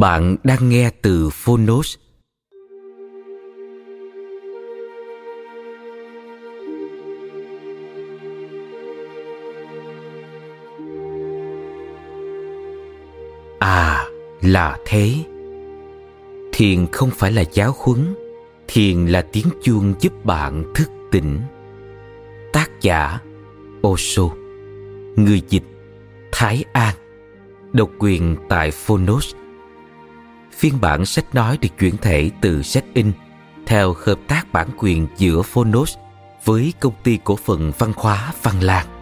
[0.00, 1.96] Bạn đang nghe từ Phonos.
[13.58, 14.04] À,
[14.42, 15.14] là thế.
[16.52, 18.14] Thiền không phải là giáo huấn,
[18.68, 21.40] thiền là tiếng chuông giúp bạn thức tỉnh.
[22.52, 23.20] Tác giả
[23.86, 24.22] Osho
[25.16, 25.64] Người dịch
[26.32, 26.94] Thái An
[27.72, 29.34] Độc quyền tại Phonos
[30.56, 33.12] phiên bản sách nói được chuyển thể từ sách in
[33.66, 35.96] theo hợp tác bản quyền giữa Phonos
[36.44, 38.95] với công ty cổ phần văn hóa Văn Lang.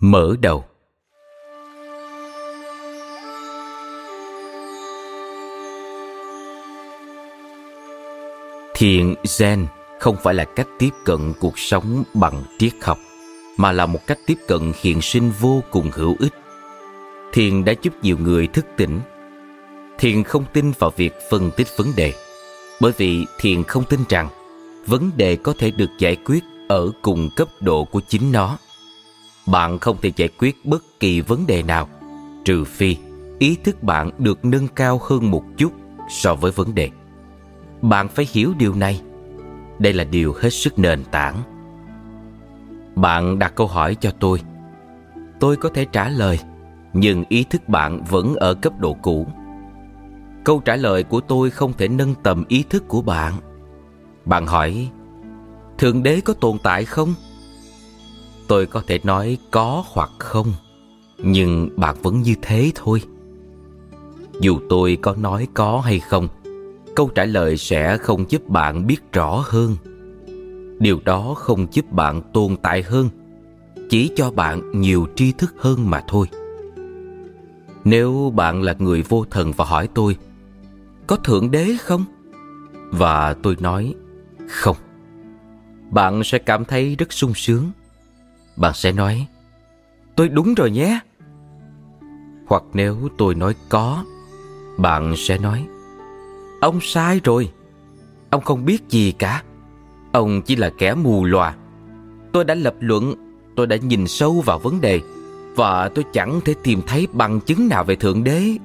[0.00, 0.64] Mở đầu.
[8.74, 9.66] Thiền zen
[10.00, 12.98] không phải là cách tiếp cận cuộc sống bằng triết học,
[13.56, 16.34] mà là một cách tiếp cận hiện sinh vô cùng hữu ích.
[17.32, 19.00] Thiền đã giúp nhiều người thức tỉnh.
[19.98, 22.14] Thiền không tin vào việc phân tích vấn đề,
[22.80, 24.28] bởi vì thiền không tin rằng
[24.86, 28.58] vấn đề có thể được giải quyết ở cùng cấp độ của chính nó
[29.50, 31.88] bạn không thể giải quyết bất kỳ vấn đề nào,
[32.44, 32.96] trừ phi
[33.38, 35.72] ý thức bạn được nâng cao hơn một chút
[36.08, 36.90] so với vấn đề.
[37.82, 39.00] Bạn phải hiểu điều này.
[39.78, 41.42] Đây là điều hết sức nền tảng.
[42.94, 44.40] Bạn đặt câu hỏi cho tôi.
[45.40, 46.38] Tôi có thể trả lời,
[46.92, 49.26] nhưng ý thức bạn vẫn ở cấp độ cũ.
[50.44, 53.34] Câu trả lời của tôi không thể nâng tầm ý thức của bạn.
[54.24, 54.90] Bạn hỏi,
[55.78, 57.14] thượng đế có tồn tại không?
[58.50, 60.52] Tôi có thể nói có hoặc không,
[61.18, 63.02] nhưng bạn vẫn như thế thôi.
[64.40, 66.28] Dù tôi có nói có hay không,
[66.96, 69.76] câu trả lời sẽ không giúp bạn biết rõ hơn.
[70.78, 73.08] Điều đó không giúp bạn tồn tại hơn,
[73.90, 76.26] chỉ cho bạn nhiều tri thức hơn mà thôi.
[77.84, 80.16] Nếu bạn là người vô thần và hỏi tôi,
[81.06, 82.04] có thượng đế không?
[82.90, 83.94] Và tôi nói,
[84.48, 84.76] không.
[85.90, 87.70] Bạn sẽ cảm thấy rất sung sướng
[88.60, 89.26] bạn sẽ nói,
[90.16, 91.00] tôi đúng rồi nhé.
[92.46, 94.04] Hoặc nếu tôi nói, có,
[94.78, 95.66] bạn sẽ nói,
[96.60, 97.52] ông sai rồi,
[98.30, 99.42] ông không biết gì cả,
[100.12, 101.54] ông chỉ là kẻ mù lòa
[102.32, 103.14] tôi đã lập luận,
[103.56, 105.00] tôi đã nhìn sâu vào vấn đề,
[105.56, 108.56] và tôi chẳng thể tìm thấy bằng chứng nào về thượng đế.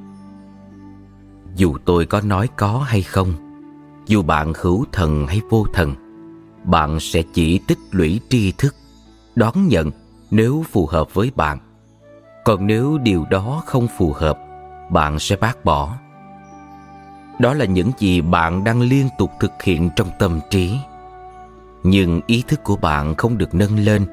[1.55, 3.33] Dù tôi có nói có hay không,
[4.05, 5.95] dù bạn hữu thần hay vô thần,
[6.63, 8.75] bạn sẽ chỉ tích lũy tri thức
[9.35, 9.91] đón nhận
[10.31, 11.59] nếu phù hợp với bạn.
[12.45, 14.39] Còn nếu điều đó không phù hợp,
[14.89, 15.97] bạn sẽ bác bỏ.
[17.39, 20.77] Đó là những gì bạn đang liên tục thực hiện trong tâm trí.
[21.83, 24.05] Nhưng ý thức của bạn không được nâng lên,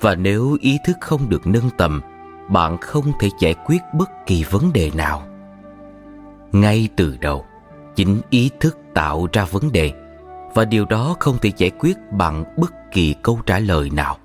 [0.00, 2.00] và nếu ý thức không được nâng tầm,
[2.48, 5.22] bạn không thể giải quyết bất kỳ vấn đề nào.
[6.52, 7.44] Ngay từ đầu,
[7.96, 9.92] chính ý thức tạo ra vấn đề,
[10.54, 14.16] và điều đó không thể giải quyết bằng bất kỳ câu trả lời nào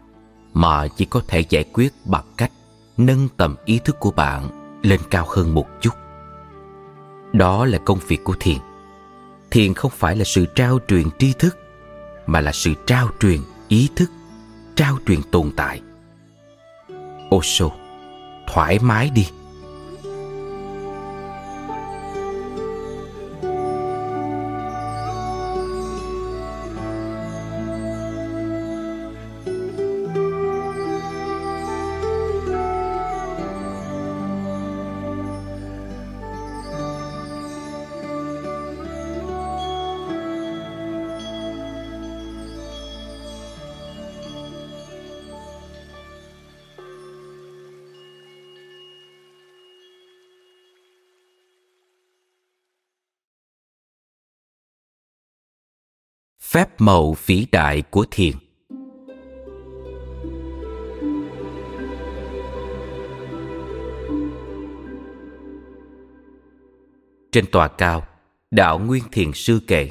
[0.54, 2.52] mà chỉ có thể giải quyết bằng cách
[2.98, 4.50] nâng tầm ý thức của bạn
[4.84, 5.94] lên cao hơn một chút.
[7.34, 8.58] Đó là công việc của thiền.
[9.52, 11.58] Thiền không phải là sự trao truyền tri thức,
[12.26, 14.12] mà là sự trao truyền ý thức,
[14.76, 15.82] trao truyền tồn tại.
[17.30, 17.72] Ô sô
[18.48, 19.28] thoải mái đi.
[56.54, 58.36] Phép màu vĩ đại của thiền.
[67.32, 68.08] Trên tòa cao,
[68.52, 69.90] đạo nguyên thiền sư kể,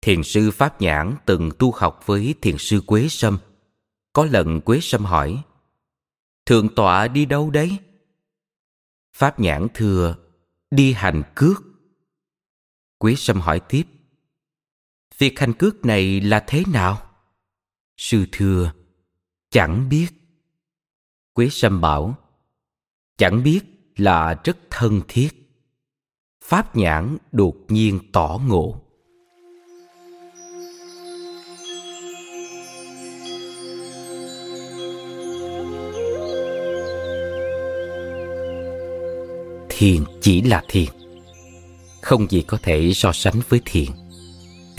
[0.00, 3.38] thiền sư pháp nhãn từng tu học với thiền sư quế sâm.
[4.12, 5.42] Có lần quế sâm hỏi,
[6.46, 7.78] thượng tọa đi đâu đấy?
[9.16, 10.16] Pháp nhãn thưa,
[10.70, 11.62] đi hành cước.
[12.98, 13.82] Quế sâm hỏi tiếp
[15.18, 17.02] việc hành cước này là thế nào?
[17.96, 18.72] Sư thưa,
[19.50, 20.08] chẳng biết.
[21.32, 22.14] Quế sâm bảo,
[23.16, 23.60] chẳng biết
[23.96, 25.28] là rất thân thiết.
[26.44, 28.82] Pháp nhãn đột nhiên tỏ ngộ.
[39.68, 40.88] Thiền chỉ là thiền,
[42.02, 44.05] không gì có thể so sánh với thiền.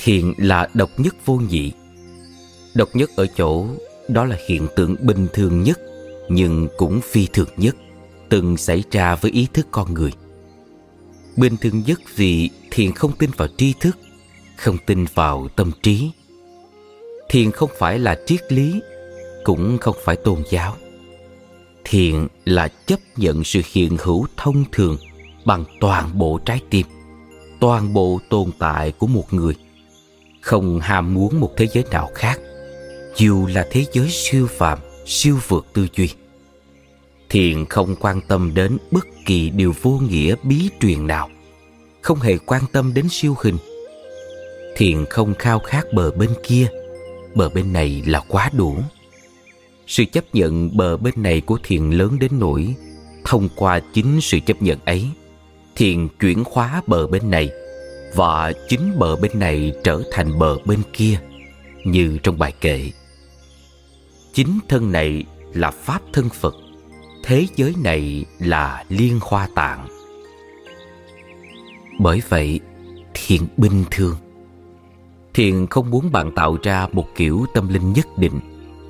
[0.07, 1.71] Hiện là độc nhất vô nhị.
[2.73, 3.65] Độc nhất ở chỗ
[4.07, 5.79] đó là hiện tượng bình thường nhất,
[6.29, 7.75] nhưng cũng phi thường nhất,
[8.29, 10.11] từng xảy ra với ý thức con người.
[11.35, 13.97] Bình thường nhất vì thiền không tin vào tri thức,
[14.57, 16.11] không tin vào tâm trí.
[17.29, 18.81] Thiền không phải là triết lý,
[19.43, 20.75] cũng không phải tôn giáo.
[21.83, 24.97] Thiền là chấp nhận sự hiện hữu thông thường
[25.45, 26.85] bằng toàn bộ trái tim,
[27.59, 29.55] toàn bộ tồn tại của một người
[30.47, 32.39] không ham muốn một thế giới nào khác.
[33.15, 36.09] Dù là thế giới siêu phàm, siêu vượt tư duy,
[37.29, 41.29] thiền không quan tâm đến bất kỳ điều vô nghĩa bí truyền nào,
[42.01, 43.57] không hề quan tâm đến siêu hình.
[44.75, 46.67] Thiền không khao khát bờ bên kia,
[47.35, 48.77] bờ bên này là quá đủ.
[49.87, 52.75] Sự chấp nhận bờ bên này của thiền lớn đến nỗi,
[53.25, 55.09] thông qua chính sự chấp nhận ấy,
[55.75, 57.49] thiền chuyển hóa bờ bên này
[58.15, 61.19] và chính bờ bên này trở thành bờ bên kia,
[61.85, 62.91] như trong bài kệ.
[64.33, 65.23] Chính thân này
[65.53, 66.55] là pháp thân phật,
[67.23, 69.87] thế giới này là liên hoa tạng.
[71.99, 72.59] Bởi vậy,
[73.13, 74.15] thiền bình thường.
[75.33, 78.39] Thiền không muốn bạn tạo ra một kiểu tâm linh nhất định,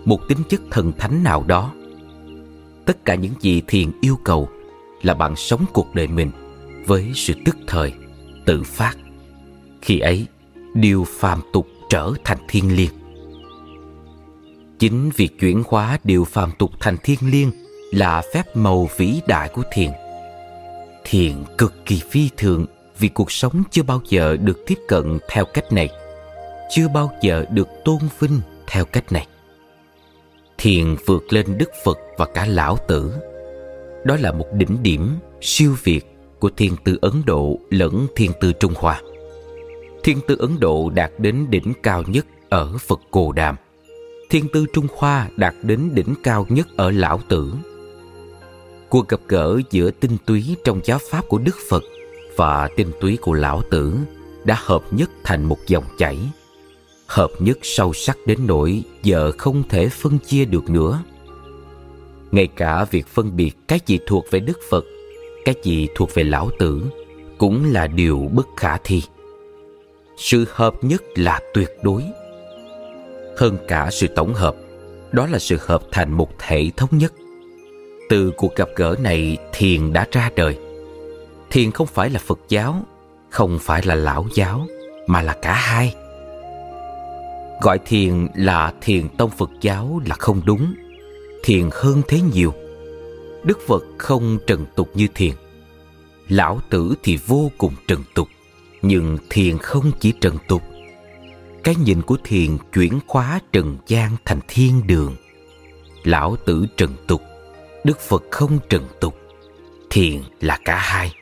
[0.06, 1.74] một tính chất thần thánh nào đó.
[2.86, 4.50] Tất cả những gì thiền yêu cầu
[5.02, 6.32] là bạn sống cuộc đời mình
[6.86, 7.94] với sự tức thời,
[8.46, 8.98] tự phát
[9.88, 10.26] khi ấy,
[10.74, 12.92] điều phàm tục trở thành thiên liêng.
[14.80, 17.52] Chính việc chuyển hóa điều phàm tục thành thiên liêng
[17.92, 19.92] là phép màu vĩ đại của thiền.
[21.04, 22.66] Thiền cực kỳ phi thường
[23.00, 25.90] vì cuộc sống chưa bao giờ được tiếp cận theo cách này,
[26.70, 29.28] chưa bao giờ được tôn vinh theo cách này.
[30.58, 33.14] Thiền vượt lên đức phật và cả lão tử.
[34.06, 36.06] Đó là một đỉnh điểm siêu việt
[36.40, 39.02] của thiên tư ấn độ lẫn thiên tư trung hoa
[40.08, 43.56] thiên tư ấn độ đạt đến đỉnh cao nhất ở phật cồ đàm.
[44.30, 47.54] Thiên tư trung hoa đạt đến đỉnh cao nhất ở lão tử.
[48.90, 51.84] Cuộc gặp gỡ giữa tinh túy trong giáo pháp của đức phật
[52.36, 53.94] và tinh túy của lão tử
[54.44, 56.18] đã hợp nhất thành một dòng chảy,
[57.08, 61.04] hợp nhất sâu sắc đến nỗi giờ không thể phân chia được nữa.
[62.32, 64.86] Ngay cả việc phân biệt cái gì thuộc về đức phật,
[65.46, 66.84] cái gì thuộc về lão tử
[67.38, 69.02] cũng là điều bất khả thi
[70.18, 72.04] sự hợp nhất là tuyệt đối.
[73.38, 74.56] Hơn cả sự tổng hợp,
[75.12, 77.14] đó là sự hợp thành một thể thống nhất.
[78.10, 80.58] Từ cuộc gặp gỡ này thiền đã ra đời.
[81.50, 82.86] Thiền không phải là phật giáo,
[83.30, 84.68] không phải là lão giáo,
[85.08, 85.96] mà là cả hai.
[87.62, 90.74] Gọi thiền là thiền tông phật giáo là không đúng,
[91.44, 92.54] thiền hơn thế nhiều.
[93.44, 95.34] Đức phật không trần tục như thiền,
[96.30, 98.28] lão tử thì vô cùng trần tục
[98.88, 100.64] nhưng thiền không chỉ trần tục.
[101.64, 105.16] Cái nhìn của thiền chuyển khóa trần gian thành thiên đường.
[106.04, 107.22] Lão tử trần tục,
[107.84, 109.20] đức phật không trần tục.
[109.90, 111.14] Thiền là cả hai.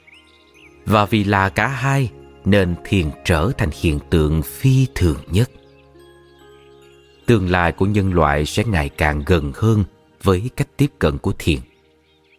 [0.86, 2.12] Và vì là cả hai,
[2.46, 5.50] nên thiền trở thành hiện tượng phi thường nhất.
[7.26, 9.84] Tương lai của nhân loại sẽ ngày càng gần hơn
[10.24, 11.60] với cách tiếp cận của thiền.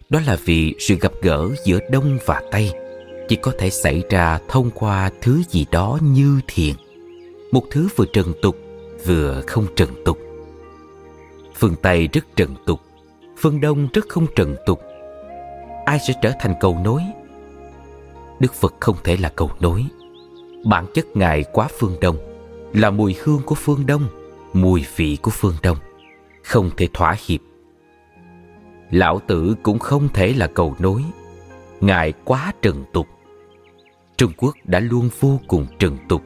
[0.09, 2.86] Đó là vì sự gặp gỡ giữa đông và tây
[3.29, 6.75] chỉ có thể xảy ra thông qua thứ gì đó như thiền.
[7.53, 8.57] Một thứ vừa trần tục,
[9.07, 10.19] vừa không trần tục.
[11.55, 12.81] Phương tây rất trần tục,
[13.39, 14.81] phương đông rất không trần tục.
[15.85, 17.03] Ai sẽ trở thành cầu nối?
[18.41, 19.85] Đức phật không thể là cầu nối.
[20.65, 22.17] Bản chất ngài quá phương đông,
[22.73, 24.09] là mùi hương của phương đông,
[24.53, 25.77] mùi vị của phương đông,
[26.45, 27.41] không thể thỏa hiệp.
[28.91, 31.05] Lão tử cũng không thể là cầu nối.
[31.81, 33.07] Ngài quá trần tục
[34.17, 36.23] trung quốc đã luôn vô cùng trần tục.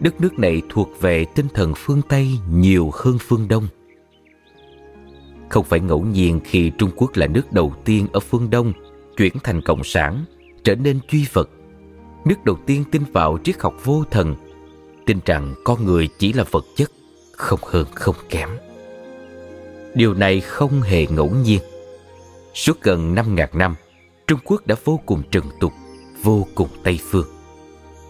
[0.00, 3.66] Đất nước này thuộc về tinh thần phương tây nhiều hơn phương đông.
[5.48, 8.72] Không phải ngẫu nhiên khi trung quốc là nước đầu tiên ở phương đông
[9.16, 10.24] chuyển thành cộng sản,
[10.64, 11.50] trở nên duy vật.
[12.24, 14.34] Nước đầu tiên tin vào triết học vô thần,
[15.06, 16.90] tin rằng con người chỉ là vật chất,
[17.32, 18.48] không hơn không kém.
[19.94, 21.60] Điều này không hề ngẫu nhiên.
[22.54, 23.74] Suốt gần năm ngàn năm,
[24.26, 25.72] trung quốc đã vô cùng trần tục
[26.22, 27.26] vô cùng tây phương.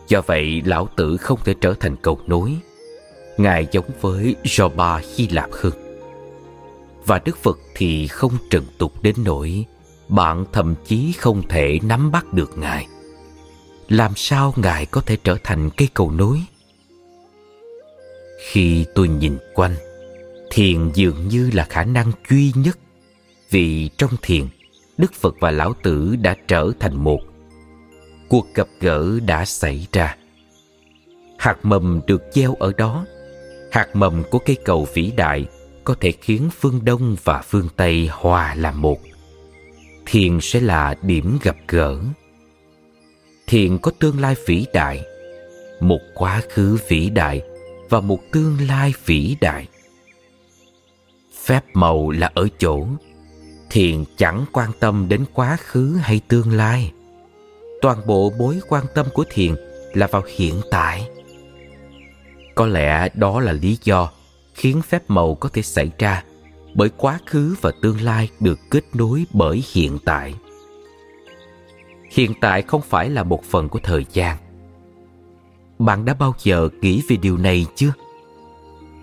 [0.09, 2.57] Do vậy, lão tử không thể trở thành cầu nối.
[3.39, 5.73] Ngài giống với Joba Hy Lạp hơn.
[7.07, 9.65] Và Đức Phật thì không trần tục đến nỗi,
[10.09, 12.87] bạn thậm chí không thể nắm bắt được ngài.
[13.89, 16.43] Làm sao ngài có thể trở thành cây cầu nối?
[18.51, 19.77] Khi tôi nhìn quanh,
[20.51, 22.79] thiền dường như là khả năng duy nhất.
[23.51, 24.47] Vì trong thiền,
[24.99, 27.21] đức phật và lão tử đã trở thành một
[28.33, 30.17] cuộc gặp gỡ đã xảy ra.
[31.39, 33.07] Hạt mầm được gieo ở đó.
[33.73, 35.47] Hạt mầm của cây cầu vĩ đại
[35.85, 39.01] có thể khiến phương đông và phương tây hòa làm một.
[40.07, 41.99] Thiền sẽ là điểm gặp gỡ.
[43.47, 45.03] Thiền có tương lai vĩ đại,
[45.81, 47.43] một quá khứ vĩ đại
[47.91, 49.67] và một tương lai vĩ đại.
[51.45, 52.87] Phép màu là ở chỗ,
[53.71, 56.93] thiền chẳng quan tâm đến quá khứ hay tương lai
[57.83, 59.55] toàn bộ mối quan tâm của thiền
[59.93, 61.09] là vào hiện tại.
[62.55, 64.11] Có lẽ đó là lý do
[64.55, 66.25] khiến phép màu có thể xảy ra
[66.75, 70.35] bởi quá khứ và tương lai được kết nối bởi hiện tại.
[72.11, 74.37] Hiện tại không phải là một phần của thời gian.
[75.79, 77.93] Bạn đã bao giờ nghĩ về điều này chưa?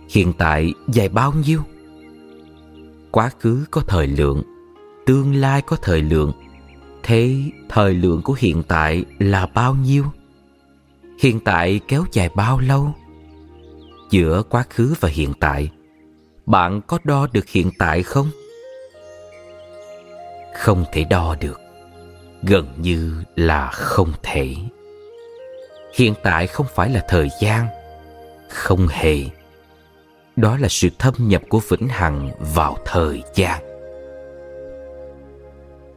[0.09, 1.59] Hiện tại dài bao nhiêu?
[3.11, 4.43] Quá khứ có thời lượng,
[5.05, 6.31] tương lai có thời lượng
[7.09, 7.35] thế
[7.69, 10.05] thời lượng của hiện tại là bao nhiêu?
[11.21, 12.93] Hiện tại kéo dài bao lâu?
[14.09, 15.69] Giữa quá khứ và hiện tại,
[16.45, 18.29] bạn có đo được hiện tại không?
[20.57, 21.61] Không thể đo được.
[22.43, 24.55] Gần như là không thể.
[25.95, 27.67] Hiện tại không phải là thời gian.
[28.49, 29.23] Không hề.
[30.35, 33.68] Đó là sự thâm nhập của vĩnh hằng vào thời gian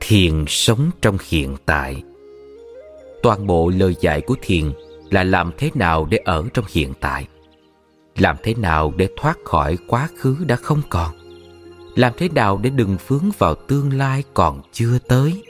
[0.05, 2.03] thiền sống trong hiện tại.
[3.23, 4.73] Toàn bộ lời dạy của thiền
[5.11, 7.27] là làm thế nào để ở trong hiện tại?
[8.17, 11.15] Làm thế nào để thoát khỏi quá khứ đã không còn?
[11.97, 15.43] Làm thế nào để đừng vướng vào tương lai còn chưa tới?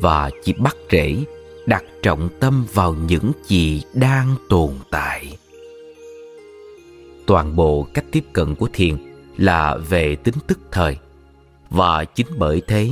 [0.00, 1.16] Và chỉ bắt rễ,
[1.66, 5.38] đặt trọng tâm vào những gì đang tồn tại.
[7.26, 8.96] Toàn bộ cách tiếp cận của thiền
[9.36, 10.96] là về tính tức thời.
[11.70, 12.90] Và chính bởi thế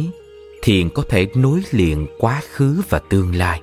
[0.65, 3.61] thiền có thể nối liền quá khứ và tương lai.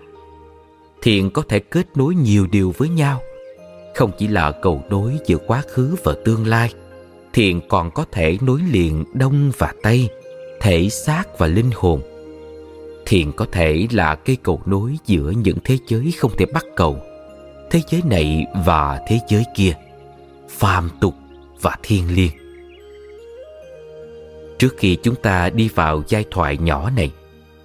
[1.01, 3.21] Thiền có thể kết nối nhiều điều với nhau.
[3.95, 6.73] Không chỉ là cầu nối giữa quá khứ và tương lai,
[7.33, 10.09] thiền còn có thể nối liền đông và tây,
[10.61, 12.01] thể xác và linh hồn.
[13.05, 16.97] Thiền có thể là cây cầu nối giữa những thế giới không thể bắt cầu,
[17.71, 19.73] thế giới này và thế giới kia,
[20.49, 21.15] phàm tục
[21.61, 22.40] và thiên liêng
[24.61, 27.11] trước khi chúng ta đi vào giai thoại nhỏ này,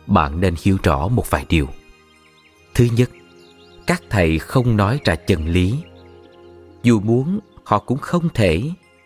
[0.07, 1.69] bạn nên hiểu rõ một vài điều.
[2.75, 3.11] Thứ nhất,
[3.87, 5.75] các thầy không nói ra chân lý.
[6.83, 8.63] Dù muốn, họ cũng không thể,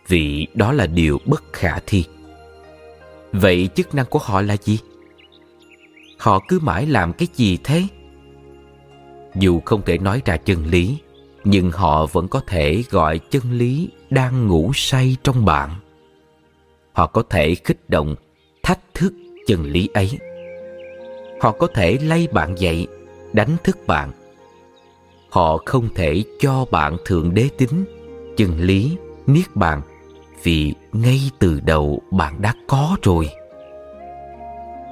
[0.07, 2.05] vì đó là điều bất khả thi.
[3.31, 4.79] Vậy chức năng của họ là gì?
[6.17, 7.83] Họ cứ mãi làm cái gì thế?
[9.35, 10.97] Dù không thể nói ra chân lý,
[11.43, 15.69] nhưng họ vẫn có thể gọi chân lý đang ngủ say trong bạn
[16.93, 18.15] họ có thể kích động,
[18.63, 19.13] thách thức
[19.47, 20.19] chân lý ấy.
[21.41, 22.87] Họ có thể lay bạn dậy,
[23.33, 24.11] đánh thức bạn.
[25.29, 27.85] Họ không thể cho bạn thượng đế tính
[28.37, 29.81] chân lý, niết bàn,
[30.43, 33.29] vì ngay từ đầu bạn đã có rồi.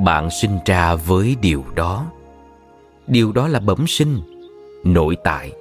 [0.06, 2.12] Bạn sinh ra với điều đó.
[3.08, 4.20] Điều đó là bẩm sinh,
[4.84, 5.52] nội tại.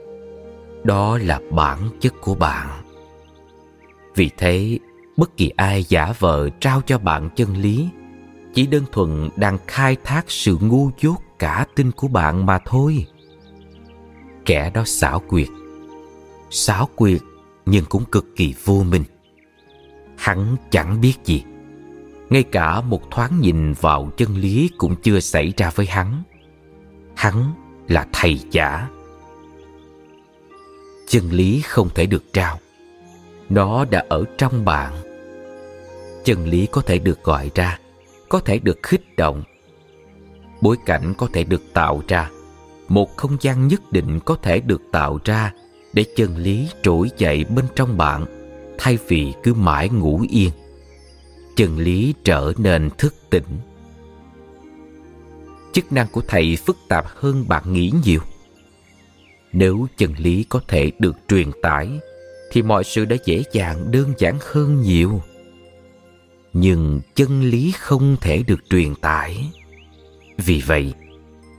[0.84, 2.68] Đó là bản chất của bạn.
[4.14, 4.78] Vì thế
[5.18, 7.88] bất kỳ ai giả vờ trao cho bạn chân lý,
[8.54, 13.06] chỉ đơn thuần đang khai thác sự ngu dốt cả tin của bạn mà thôi.
[14.44, 15.48] Kẻ đó xảo quyệt
[16.50, 17.20] xảo quyệt
[17.66, 19.04] nhưng cũng cực kỳ vô minh.
[20.16, 21.44] Hắn chẳng biết gì,
[22.30, 26.22] ngay cả một thoáng nhìn vào chân lý cũng chưa xảy ra với hắn.
[27.16, 27.52] Hắn
[27.88, 28.88] là thầy giả.
[31.08, 32.58] Chân lý không thể được trao,
[33.48, 34.92] nó đã ở trong bạn
[36.28, 37.78] chân lý có thể được gọi ra,
[38.28, 39.42] có thể được khích động.
[40.60, 42.30] Bối cảnh có thể được tạo ra,
[42.88, 45.52] một không gian nhất định có thể được tạo ra
[45.92, 48.24] để chân lý trỗi dậy bên trong bạn,
[48.78, 50.50] thay vì cứ mãi ngủ yên.
[51.56, 53.58] Chân lý trở nên thức tỉnh.
[55.72, 58.20] Chức năng của thầy phức tạp hơn bạn nghĩ nhiều.
[59.52, 61.88] Nếu chân lý có thể được truyền tải,
[62.52, 65.22] thì mọi sự đã dễ dàng, đơn giản hơn nhiều
[66.52, 69.50] nhưng chân lý không thể được truyền tải
[70.36, 70.94] vì vậy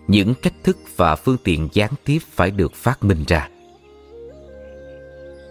[0.08, 3.50] những cách thức và phương tiện gián tiếp phải được phát minh ra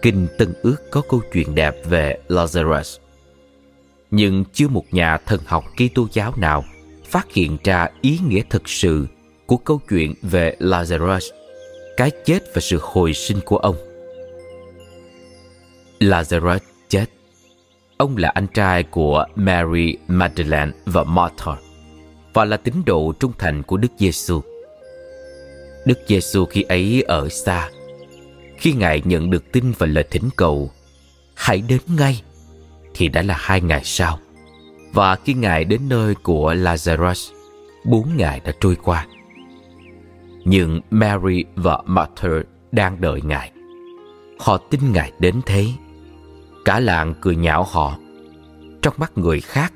[0.01, 2.99] kinh tân ước có câu chuyện đẹp về lazarus
[4.11, 6.65] nhưng chưa một nhà thần học Kitô giáo nào
[7.05, 9.07] phát hiện ra ý nghĩa thực sự
[9.49, 11.31] của câu chuyện về Lazarus,
[11.97, 13.75] cái chết và sự hồi sinh của ông.
[15.99, 17.05] Lazarus chết.
[17.99, 21.51] Ông là anh trai của Mary Magdalene và Martha
[22.33, 24.41] và là tín đồ trung thành của Đức Giêsu.
[25.85, 27.69] Đức Giêsu khi ấy ở xa.
[28.57, 30.71] Khi Ngài nhận được tin và lời thỉnh cầu,
[31.35, 32.21] hãy đến ngay
[32.93, 34.19] thì đã là hai ngày sau.
[34.93, 37.33] Và khi Ngài đến nơi của Lazarus,
[37.85, 39.07] bốn ngày đã trôi qua.
[40.45, 42.29] Nhưng Mary và Martha
[42.71, 43.51] đang đợi Ngài.
[44.39, 45.65] Họ tin Ngài đến thế.
[46.69, 47.97] Cả làng cười nhạo họ.
[48.81, 49.73] Trong mắt người khác,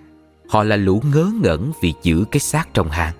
[0.49, 3.13] họ là lũ ngớ ngẩn vì giữ cái xác trong hang.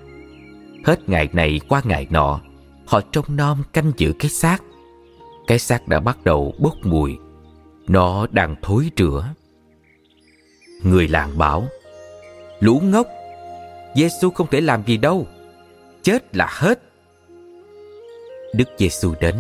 [0.85, 2.39] Hết ngày này qua ngày nọ,
[2.85, 4.63] họ trông nom canh giữ cái xác.
[5.47, 7.17] Cái xác đã bắt đầu bốc mùi.
[7.87, 9.25] Nó đang thối rữa
[10.83, 11.67] Người làng bảo
[12.59, 13.07] Lũ ngốc
[13.95, 15.27] Giêsu không thể làm gì đâu
[16.03, 16.79] Chết là hết
[18.53, 19.35] Đức Giêsu đến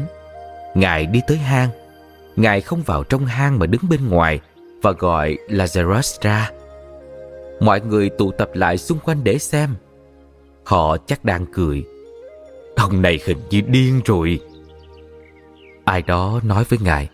[0.75, 1.69] Ngài đi tới hang
[2.35, 4.39] Ngài không vào trong hang mà đứng bên ngoài
[4.81, 6.51] Và gọi Lazarus ra.
[7.59, 9.75] Mọi người tụ tập lại xung quanh để xem.
[10.63, 11.83] Họ chắc đang cười.
[12.75, 14.39] Ông này hình như điên rồi.
[15.85, 17.09] Ai đó nói với Ngài.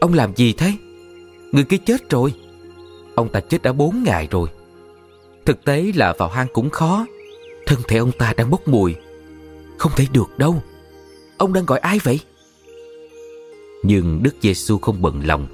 [0.00, 0.72] Ông làm gì thế?
[1.52, 2.34] Người kia chết rồi.
[3.14, 4.48] Ông ta chết đã bốn ngày rồi.
[5.44, 7.06] Thực tế là vào hang cũng khó.
[7.66, 8.94] Thân thể ông ta đang bốc mùi.
[9.78, 10.62] Không thể được đâu.
[11.36, 12.20] Ông đang gọi ai vậy?
[13.84, 15.46] Nhưng Đức Giêsu không bận lòng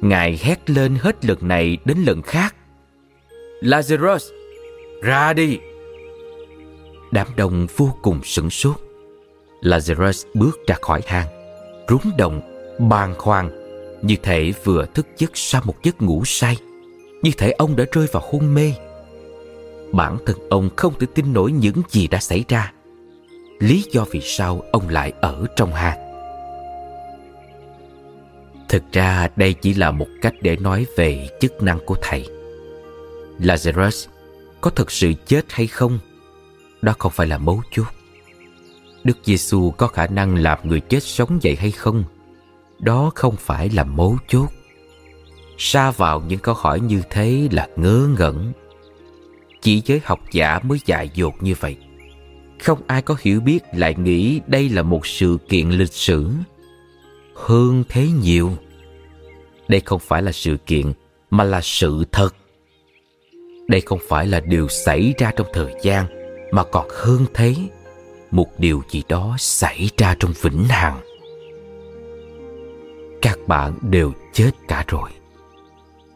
[0.00, 2.54] Ngài hét lên hết lần này đến lần khác
[3.62, 4.30] Lazarus
[5.02, 5.58] Ra đi
[7.12, 8.76] Đám đông vô cùng sửng sốt
[9.62, 11.26] Lazarus bước ra khỏi hang
[11.88, 12.40] Rúng động,
[12.88, 13.50] bàng hoàng,
[14.02, 16.56] Như thể vừa thức giấc sau một giấc ngủ say
[17.22, 18.72] như thể ông đã rơi vào hôn mê.
[19.92, 22.72] Bản thân ông không thể tin nổi những gì đã xảy ra.
[23.58, 26.05] Lý do vì sao ông lại ở trong hang.
[28.68, 32.28] Thực ra đây chỉ là một cách để nói về chức năng của thầy.
[33.40, 34.06] Lazarus,
[34.60, 35.98] có thực sự chết hay không?
[36.82, 37.86] Đó không phải là mấu chốt.
[39.04, 42.04] Đức Giêsu có khả năng làm người chết sống dậy hay không?
[42.78, 44.50] Đó không phải là mấu chốt
[45.58, 48.52] xa vào những câu hỏi như thế là ngớ ngẩn
[49.62, 51.76] chỉ giới học giả mới dại dột như vậy
[52.60, 56.30] không ai có hiểu biết lại nghĩ đây là một sự kiện lịch sử
[57.36, 58.50] hơn thế nhiều.
[59.68, 60.92] Đây không phải là sự kiện,
[61.30, 62.34] mà là sự thật.
[63.68, 66.06] Đây không phải là điều xảy ra trong thời gian,
[66.52, 67.54] mà còn hơn thế,
[68.30, 71.00] một điều gì đó xảy ra trong vĩnh hằng.
[73.22, 75.10] Các bạn đều chết cả rồi.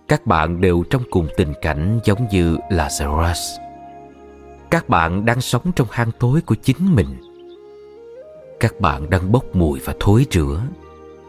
[0.09, 3.61] Các bạn đều trong cùng tình cảnh giống như Lazarus.
[4.71, 7.17] Các bạn đang sống trong hang tối của chính mình.
[8.61, 10.63] Các bạn đang bốc mùi và thối rữa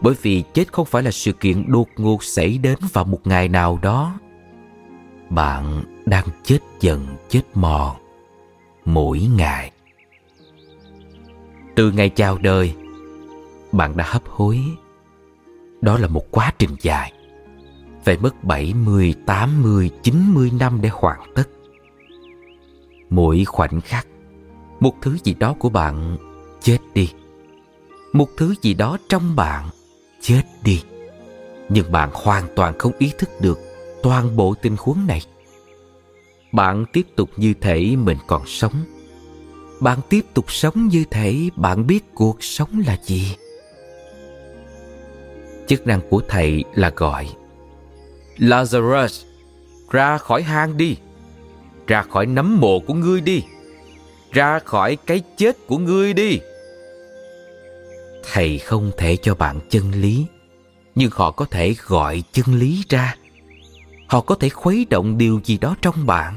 [0.01, 3.47] bởi vì chết không phải là sự kiện đột ngột xảy đến vào một ngày
[3.47, 4.19] nào đó.
[5.29, 7.95] Bạn đang chết dần chết mòn
[8.85, 9.71] mỗi ngày.
[11.75, 12.75] Từ ngày chào đời,
[13.71, 14.63] bạn đã hấp hối.
[15.81, 17.13] Đó là một quá trình dài
[18.03, 21.49] Phải mất 70, 80, 90 năm để hoàn tất
[23.09, 24.07] Mỗi khoảnh khắc
[24.79, 26.17] Một thứ gì đó của bạn
[26.61, 27.09] chết đi
[28.13, 29.69] Một thứ gì đó trong bạn
[30.21, 30.83] chết đi.
[31.69, 33.59] Nhưng bạn hoàn toàn không ý thức được
[34.03, 35.21] toàn bộ tình huống này.
[36.51, 38.83] Bạn tiếp tục như thể mình còn sống.
[39.79, 43.35] Bạn tiếp tục sống như thể bạn biết cuộc sống là gì.
[45.67, 47.29] Chức năng của thầy là gọi,
[48.37, 49.25] lazarus,
[49.91, 50.95] ra khỏi hang đi.
[51.87, 53.43] Ra khỏi nấm mộ của ngươi đi.
[54.31, 56.39] Ra khỏi cái chết của ngươi đi
[58.33, 60.25] thầy không thể cho bạn chân lý,
[60.95, 63.15] nhưng họ có thể gọi chân lý ra.
[64.07, 66.35] Họ có thể khuấy động điều gì đó trong bạn.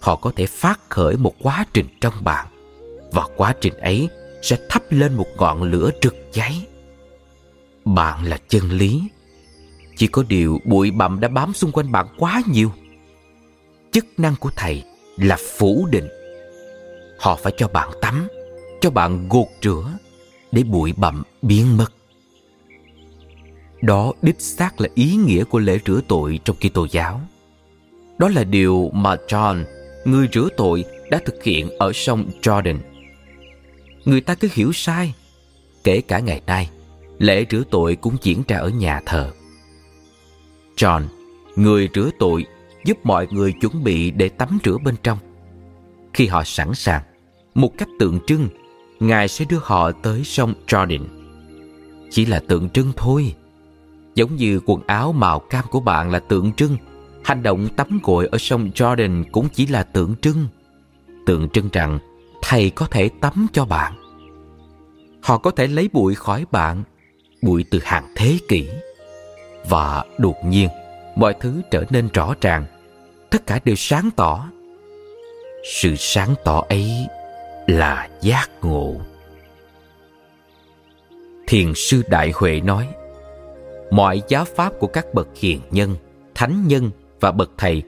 [0.00, 2.46] Họ có thể phát khởi một quá trình trong bạn,
[3.12, 4.08] và quá trình ấy
[4.42, 6.66] sẽ thắp lên một ngọn lửa rực cháy.
[7.84, 9.02] Bạn là chân lý.
[9.96, 12.72] Chỉ có điều bụi bặm đã bám xung quanh bạn quá nhiều.
[13.92, 14.82] Chức năng của thầy
[15.16, 16.08] là phủ định.
[17.18, 18.28] Họ phải cho bạn tắm,
[18.80, 19.98] cho bạn gột rửa
[20.52, 21.92] để bụi bặm biến mất
[23.82, 27.20] đó đích xác là ý nghĩa của lễ rửa tội trong Kitô giáo.
[28.18, 29.64] Đó là điều mà John,
[30.04, 32.78] người rửa tội, đã thực hiện ở sông Jordan.
[34.04, 35.14] Người ta cứ hiểu sai.
[35.84, 36.70] Kể cả ngày nay,
[37.18, 39.32] lễ rửa tội cũng diễn ra ở nhà thờ.
[40.76, 41.02] John,
[41.56, 42.46] người rửa tội,
[42.84, 45.18] giúp mọi người chuẩn bị để tắm rửa bên trong.
[46.14, 47.02] Khi họ sẵn sàng,
[47.54, 48.48] một cách tượng trưng,
[49.00, 51.04] Ngài sẽ đưa họ tới sông Jordan.
[52.10, 53.34] Chỉ là tượng trưng thôi.
[54.14, 56.76] Giống như quần áo màu cam của bạn là tượng trưng,
[57.24, 60.46] Hành động tắm gội ở sông Jordan cũng chỉ là tượng trưng.
[61.26, 61.98] Tượng trưng rằng,
[62.42, 63.92] Thầy có thể tắm cho bạn.
[65.22, 66.82] Họ có thể lấy bụi khỏi bạn,
[67.42, 68.68] Bụi từ hàng thế kỷ.
[69.68, 70.68] Và đột nhiên,
[71.16, 72.64] Mọi thứ trở nên rõ ràng.
[73.30, 74.48] Tất cả đều sáng tỏ.
[75.72, 77.06] Sự sáng tỏ ấy
[77.70, 78.94] là giác ngộ.
[81.46, 82.88] Thiền sư Đại Huệ nói,
[83.90, 85.96] mọi giáo pháp của các bậc hiền nhân,
[86.34, 87.82] thánh nhân và bậc thầy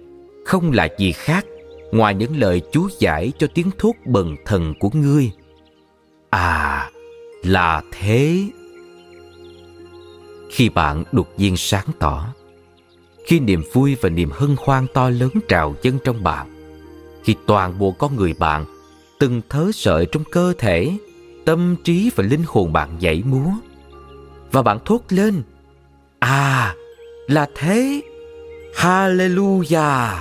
[0.45, 1.47] không là gì khác
[1.93, 5.31] ngoài những lời chú giải cho tiếng thốt bần thần của ngươi.
[6.31, 6.91] À
[7.43, 8.45] là thế.
[10.51, 12.35] Khi bạn đột nhiên sáng tỏ,
[13.27, 16.73] khi niềm vui và niềm hân hoan to lớn trào dâng trong bạn,
[17.25, 18.65] khi toàn bộ con người bạn
[19.23, 20.97] từng thớ sợi trong cơ thể
[21.45, 23.51] tâm trí và linh hồn bạn nhảy múa
[24.53, 25.43] và bạn thốt lên
[26.19, 26.75] À,
[27.27, 28.01] là thế.
[28.75, 30.17] Hallelujah.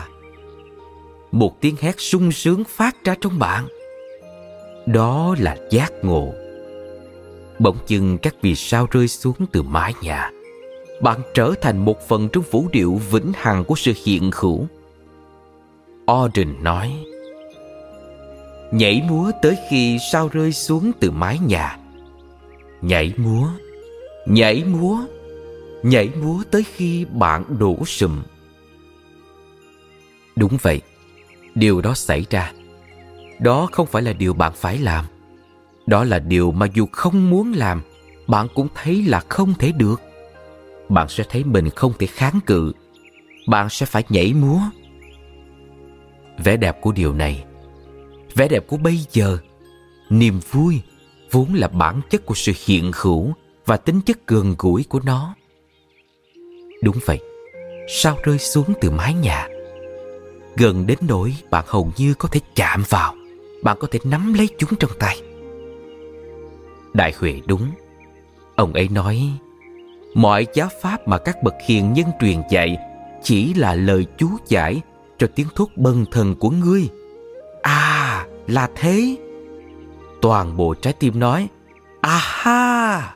[1.32, 3.68] Một tiếng hét sung sướng phát ra trong bạn.
[4.86, 6.34] Đó là giác ngộ.
[7.60, 10.32] Bỗng chừng các vì sao rơi xuống từ mái nhà.
[11.02, 14.68] Bạn trở thành một phần trong vũ điệu vĩnh hằng của sự hiện hữu.
[16.06, 17.06] Auden nói,
[18.71, 21.77] Nhảy múa tới khi sao rơi xuống từ mái nhà.
[22.81, 23.47] Nhảy múa,
[24.25, 24.97] nhảy múa,
[25.84, 28.23] nhảy múa tới khi bạn đổ sùm.
[30.36, 30.81] Đúng vậy
[31.55, 32.51] điều đó xảy ra.
[33.39, 35.05] Đó không phải là điều bạn phải làm.
[35.86, 37.81] Đó là điều mà dù không muốn làm
[38.27, 40.01] bạn cũng thấy là không thể được.
[40.89, 42.73] Bạn sẽ thấy mình không thể kháng cự.
[43.47, 44.60] Bạn sẽ phải nhảy múa.
[46.43, 47.43] Vẻ đẹp của điều này
[48.36, 49.38] vẻ đẹp của bây giờ
[50.10, 50.82] niềm vui
[51.32, 53.34] vốn là bản chất của sự hiện hữu
[53.65, 55.36] và tính chất gần gũi của nó
[56.82, 57.20] Đúng vậy,
[57.88, 59.48] sao rơi xuống từ mái nhà.
[60.56, 63.15] Gần đến nỗi bạn hầu như có thể chạm vào,
[63.63, 65.22] bạn có thể nắm lấy chúng trong tay.
[66.94, 67.72] Đại Huệ đúng,
[68.56, 69.30] ông ấy nói,
[70.13, 72.78] mọi giáo pháp mà các bậc hiền nhân truyền dạy
[73.24, 74.82] chỉ là lời chú giải
[75.17, 76.89] cho tiếng thuốc bần thần của ngươi.
[77.62, 78.01] À,
[78.47, 79.17] là thế.
[80.21, 81.47] Toàn bộ trái tim nói,
[82.01, 83.15] à ha.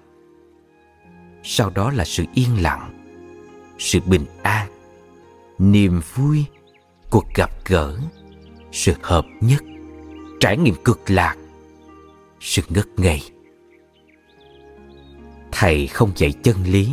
[1.43, 2.95] Sau đó là sự yên lặng
[3.77, 4.67] sự bình an
[5.57, 6.45] niềm vui
[7.09, 7.97] cuộc gặp gỡ
[8.71, 9.63] sự hợp nhất
[10.39, 11.35] trải nghiệm cực lạc
[12.39, 13.21] sự ngất ngây
[15.51, 16.89] thầy không dạy chân lý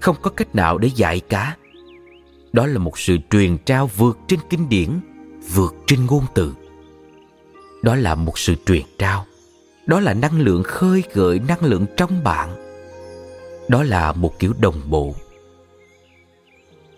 [0.00, 1.56] không có cách nào để dạy cả
[2.52, 5.00] đó là một sự truyền trao vượt trên kinh điển
[5.54, 6.54] vượt trên ngôn từ
[7.82, 9.26] đó là một sự truyền trao.
[9.86, 12.56] Đó là năng lượng khơi gợi năng lượng trong bạn.
[13.68, 15.14] Đó là một kiểu đồng bộ.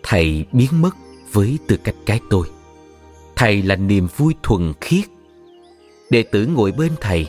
[0.03, 0.95] Thầy biến mất
[1.31, 2.47] với tư cách cái tôi.
[3.35, 5.05] Thầy là niềm vui thuần khiết.
[6.09, 7.27] Đệ tử ngồi bên thầy,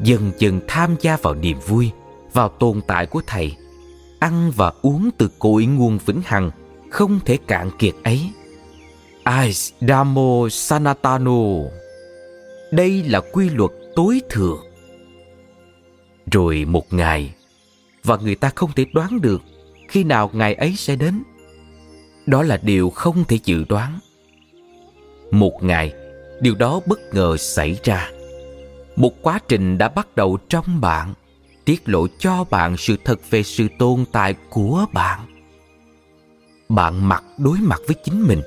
[0.00, 1.90] dần dần tham gia vào niềm vui,
[2.32, 3.56] vào tồn tại của thầy.
[4.18, 6.50] Ăn và uống từ cội nguồn vĩnh hằng,
[6.90, 8.30] không thể cạn kiệt ấy.
[9.22, 11.42] Ais Damo Sanatano.
[12.70, 14.60] Đây là quy luật tối thượng.
[16.32, 17.34] Rồi một ngày,
[18.04, 19.42] và người ta không thể đoán được
[19.88, 21.22] khi nào ngày ấy sẽ đến.
[22.26, 23.98] Đó là điều không thể dự đoán.
[25.30, 25.92] Một ngày,
[26.40, 28.10] điều đó bất ngờ xảy ra.
[28.96, 31.14] Một quá trình đã bắt đầu trong bạn–
[31.66, 35.20] tiết lộ cho bạn sự thật về sự tồn tại của bạn
[36.68, 38.42] bạn mặt đối mặt với chính mình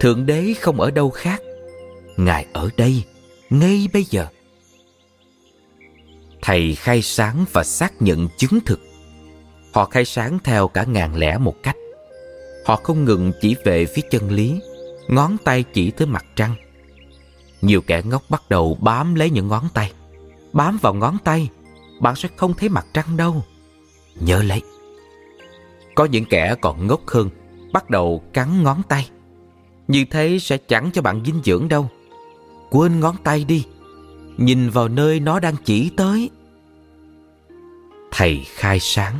[0.00, 1.42] thượng đế không ở đâu khác
[2.16, 3.04] ngài ở đây
[3.52, 4.26] ngay bây giờ
[6.42, 8.80] thầy khai sáng và xác nhận chứng thực
[9.74, 11.76] họ khai sáng theo cả ngàn lẻ một cách
[12.66, 14.60] họ không ngừng chỉ về phía chân lý
[15.08, 16.54] ngón tay chỉ tới mặt trăng
[17.62, 19.92] nhiều kẻ ngốc bắt đầu bám lấy những ngón tay
[20.52, 21.48] bám vào ngón tay
[22.02, 23.44] bạn sẽ không thấy mặt trăng đâu.
[24.20, 24.62] Nhớ lấy.
[25.94, 27.30] Có những kẻ còn ngốc hơn,
[27.72, 29.08] bắt đầu cắn ngón tay.
[29.88, 31.88] Như thế sẽ chẳng cho bạn dinh dưỡng đâu.
[32.72, 33.66] Quên ngón tay đi.
[34.36, 36.30] Nhìn vào nơi nó đang chỉ tới.
[38.10, 39.14] Thầy khai sáng.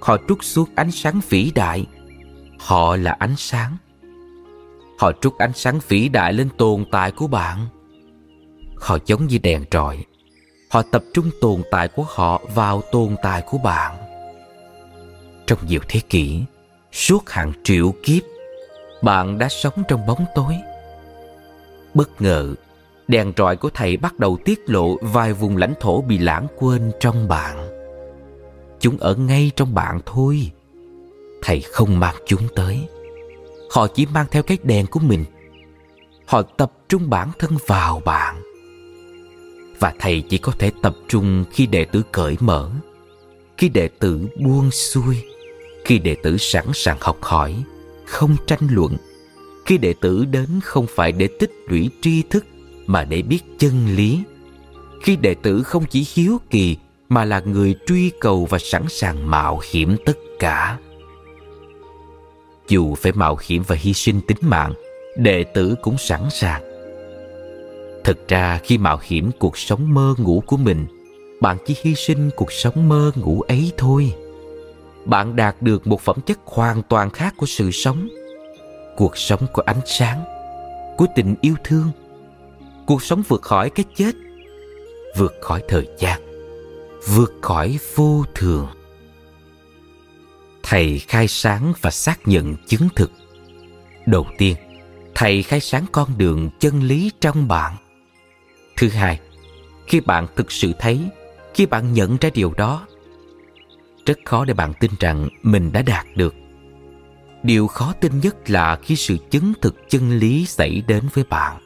[0.00, 1.86] Họ trút suốt ánh sáng vĩ đại.
[2.58, 3.76] Họ là ánh sáng.
[4.98, 7.66] Họ trút ánh sáng vĩ đại lên tồn tại của bạn.
[8.76, 10.04] Họ giống như đèn trọi
[10.70, 13.96] họ tập trung tồn tại của họ vào tồn tại của bạn
[15.46, 16.42] trong nhiều thế kỷ,
[16.92, 18.22] suốt hàng triệu kiếp,
[19.02, 20.56] bạn đã sống trong bóng tối
[21.96, 22.54] bất ngờ,
[23.08, 26.92] đèn trọi của thầy bắt đầu tiết lộ vài vùng lãnh thổ bị lãng quên
[27.00, 27.68] trong bạn.
[28.80, 30.50] Chúng ở ngay trong bạn thôi.
[31.42, 32.88] Thầy không mang chúng tới.
[33.70, 35.24] Họ chỉ mang theo cái đèn của mình.
[36.26, 38.42] Họ tập trung bản thân vào bạn.
[39.80, 42.70] Và thầy chỉ có thể tập trung khi đệ tử cởi mở,
[43.58, 45.24] khi đệ tử buông xuôi,
[45.84, 47.62] khi đệ tử sẵn sàng học hỏi,
[48.06, 48.96] không tranh luận
[49.66, 52.46] khi đệ tử đến không phải để tích lũy tri thức
[52.86, 54.22] mà để biết chân lý
[55.02, 56.76] khi đệ tử không chỉ hiếu kỳ
[57.08, 60.78] mà là người truy cầu và sẵn sàng mạo hiểm tất cả
[62.68, 64.72] dù phải mạo hiểm và hy sinh tính mạng
[65.16, 66.76] đệ tử cũng sẵn sàng
[68.06, 70.86] Thực ra khi mạo hiểm cuộc sống mơ ngủ của mình,
[71.40, 74.14] bạn chỉ hy sinh cuộc sống mơ ngủ ấy thôi.
[75.04, 78.08] Bạn đạt được một phẩm chất hoàn toàn khác của sự sống.
[78.96, 80.24] Cuộc sống của ánh sáng,
[80.96, 81.90] của tình yêu thương.
[82.86, 84.12] Cuộc sống vượt khỏi cái chết,
[85.16, 86.20] vượt khỏi thời gian,
[87.08, 88.66] vượt khỏi vô thường.
[90.62, 93.10] Thầy khai sáng và xác nhận chứng thực.
[94.06, 94.56] Đầu tiên,
[95.14, 97.76] thầy khai sáng con đường chân lý trong bạn
[98.76, 99.20] Thứ hai,
[99.86, 101.00] khi bạn thực sự thấy,
[101.54, 102.86] khi bạn nhận ra điều đó,
[104.06, 106.34] rất khó để bạn tin rằng mình đã đạt được.
[107.46, 111.56] Điều khó tin nhất là khi sự chứng thực chân lý xảy đến với bạn.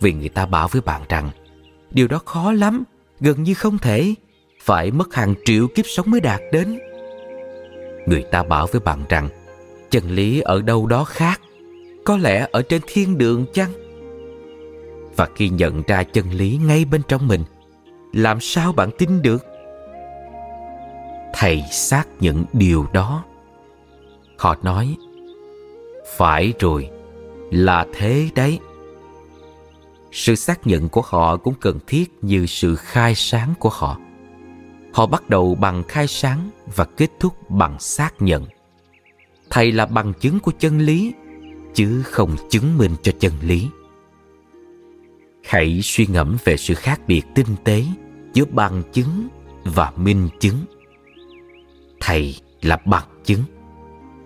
[0.00, 1.30] Vì người ta bảo với bạn rằng
[1.90, 2.84] điều đó khó lắm,
[3.20, 4.14] gần như không thể,
[4.62, 6.78] phải mất hàng triệu kiếp sống mới đạt đến.
[8.06, 9.28] Người ta bảo với bạn rằng
[9.90, 11.40] chân lý ở đâu đó khác,
[12.04, 13.72] có lẽ ở trên thiên đường chăng?
[15.16, 17.44] và khi nhận ra chân lý ngay bên trong mình
[18.12, 19.46] làm sao bạn tin được
[21.34, 23.24] thầy xác nhận điều đó
[24.42, 24.96] họ nói,
[26.16, 26.90] phải rồi,
[27.50, 28.58] là thế đấy.
[30.12, 33.98] Sự xác nhận của họ cũng cần thiết như sự khai sáng của họ.
[34.92, 38.46] Họ bắt đầu bằng khai sáng và kết thúc bằng xác nhận.
[39.50, 41.12] Thầy là bằng chứng của chân lý,
[41.74, 43.68] chứ không chứng minh cho chân lý.
[45.44, 47.84] Hãy suy ngẫm về sự khác biệt tinh tế
[48.32, 49.28] giữa bằng chứng
[49.64, 50.56] và minh chứng.
[52.00, 53.42] Thầy là bằng chứng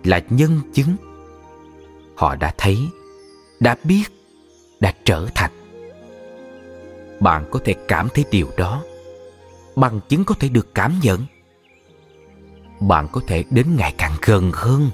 [0.07, 0.95] là nhân chứng.
[2.15, 2.77] Họ đã thấy,
[3.59, 4.03] đã biết,
[4.79, 5.51] đã trở thành.
[7.19, 8.83] Bạn có thể cảm thấy điều đó.
[9.75, 11.25] Bằng chứng có thể được cảm nhận.
[12.79, 14.89] Bạn có thể đến ngày càng gần hơn.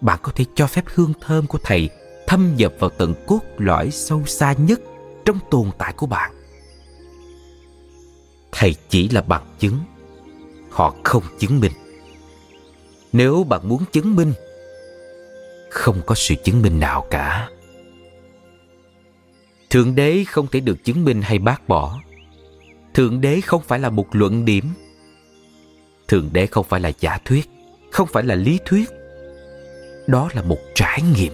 [0.00, 1.90] Bạn có thể cho phép hương thơm của thầy
[2.26, 4.80] thâm nhập vào tận cốt lõi sâu xa nhất
[5.24, 6.32] trong tồn tại của bạn.
[8.52, 9.78] Thầy chỉ là bằng chứng.
[10.70, 11.72] Họ không chứng minh
[13.18, 14.32] nếu bạn muốn chứng minh,
[15.70, 17.48] không có sự chứng minh nào cả.
[19.70, 22.00] Thượng đế không thể được chứng minh hay bác bỏ.
[22.94, 24.64] Thượng đế không phải là một luận điểm.
[26.08, 27.50] Thượng đế không phải là giả thuyết,
[27.90, 28.90] không phải là lý thuyết.
[30.06, 31.32] Đó là một trải nghiệm.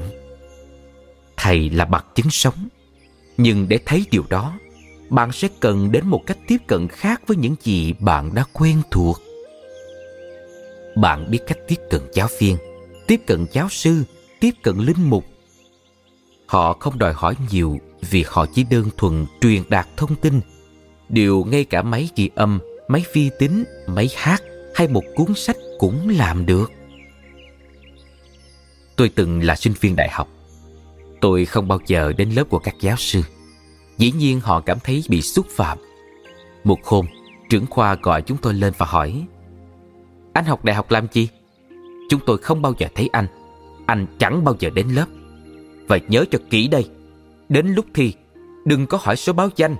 [1.36, 2.68] Thầy là bằng chứng sống.
[3.36, 4.58] Nhưng để thấy điều đó,
[5.10, 8.82] bạn sẽ cần đến một cách tiếp cận khác với những gì bạn đã quen
[8.90, 9.20] thuộc
[10.96, 12.56] bạn biết cách tiếp cận giáo viên,
[13.06, 14.02] tiếp cận giáo sư,
[14.40, 15.24] tiếp cận linh mục.
[16.46, 17.78] Họ không đòi hỏi nhiều
[18.10, 20.40] vì họ chỉ đơn thuần truyền đạt thông tin.
[21.08, 24.42] Điều ngay cả máy ghi âm, máy vi tính, máy hát
[24.74, 26.72] hay một cuốn sách cũng làm được.
[28.96, 30.28] Tôi từng là sinh viên đại học.
[31.20, 33.22] Tôi không bao giờ đến lớp của các giáo sư.
[33.98, 35.78] Dĩ nhiên họ cảm thấy bị xúc phạm.
[36.64, 37.06] Một hôm,
[37.50, 39.26] trưởng khoa gọi chúng tôi lên và hỏi
[40.34, 41.28] anh học đại học làm chi
[42.08, 43.26] chúng tôi không bao giờ thấy anh
[43.86, 45.06] anh chẳng bao giờ đến lớp
[45.88, 46.88] và nhớ cho kỹ đây
[47.48, 48.12] đến lúc thi
[48.64, 49.76] đừng có hỏi số báo danh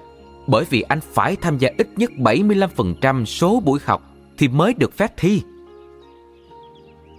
[0.46, 4.02] bởi vì anh phải tham gia ít nhất 75% số buổi học
[4.38, 5.42] thì mới được phép thi.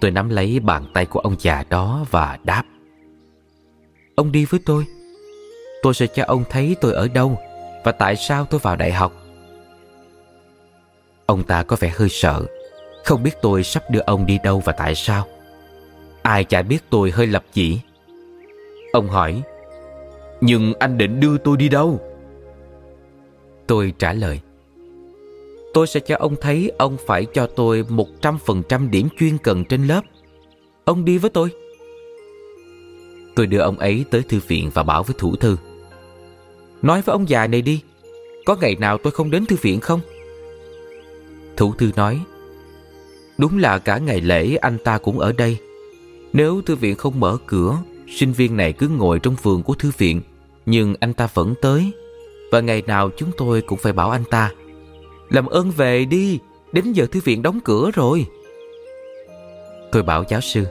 [0.01, 2.63] Tôi nắm lấy bàn tay của ông già đó và đáp.
[4.15, 4.85] Ông đi với tôi.
[5.81, 7.39] Tôi sẽ cho ông thấy tôi ở đâu
[7.83, 9.13] và tại sao tôi vào đại học.
[11.25, 12.45] Ông ta có vẻ hơi sợ,
[13.05, 15.27] không biết tôi sắp đưa ông đi đâu và tại sao.
[16.21, 17.79] Ai chả biết tôi hơi lập chỉ
[18.93, 19.41] Ông hỏi,
[20.41, 21.99] nhưng anh định đưa tôi đi đâu?
[23.67, 24.39] Tôi trả lời,
[25.73, 27.85] tôi sẽ cho ông thấy ông phải cho tôi
[28.21, 30.01] 100% điểm chuyên cần trên lớp.
[30.85, 31.49] Ông đi với tôi.
[33.35, 35.57] Tôi đưa ông ấy tới thư viện và bảo với thủ thư.
[36.81, 37.81] Nói với ông già này đi,
[38.45, 39.99] có ngày nào tôi không đến thư viện không?
[41.57, 42.19] Thủ thư nói,
[43.37, 45.57] đúng là cả ngày lễ anh ta cũng ở đây.
[46.33, 49.91] Nếu thư viện không mở cửa, sinh viên này cứ ngồi trong vườn của thư
[49.97, 50.21] viện,
[50.65, 51.91] nhưng anh ta vẫn tới.
[52.51, 54.51] Và ngày nào chúng tôi cũng phải bảo anh ta
[55.29, 56.39] làm ơn về đi
[56.75, 58.25] Đến giờ thư viện đóng cửa rồi.
[59.91, 60.65] Tôi bảo giáo sư.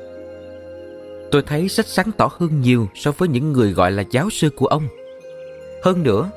[1.30, 4.50] Tôi thấy sách sáng tỏ hơn nhiều So với những người gọi là giáo sư
[4.56, 4.88] của ông.
[5.82, 6.30] Hơn nữa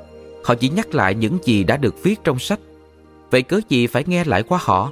[0.44, 2.60] Họ chỉ nhắc lại những gì đã được viết trong sách.
[3.32, 4.92] Vậy cớ gì phải nghe lại qua họ?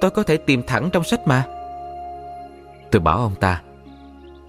[0.00, 1.46] Tôi có thể tìm thẳng trong sách mà
[2.90, 3.62] Tôi bảo ông ta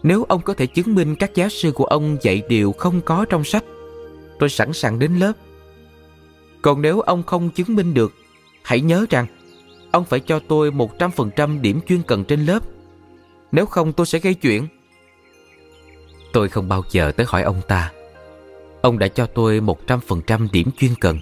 [0.03, 3.25] Nếu ông có thể chứng minh các giáo sư của ông dạy điều không có
[3.29, 3.63] trong sách
[4.39, 5.33] Tôi sẵn sàng đến lớp
[6.61, 8.13] còn nếu ông không chứng minh được,
[8.63, 9.25] hãy nhớ rằng
[9.91, 12.63] ông phải cho tôi 100% điểm chuyên cần trên lớp.
[13.51, 14.67] Nếu không tôi sẽ gây chuyện.
[16.33, 17.91] Tôi không bao giờ tới hỏi ông ta.
[18.81, 21.19] Ông đã cho tôi 100% điểm chuyên cần.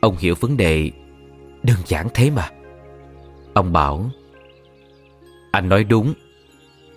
[0.00, 0.90] Ông hiểu vấn đề
[1.62, 2.50] đơn giản thế mà.
[3.60, 4.10] Ông bảo,
[5.50, 6.14] Anh nói đúng.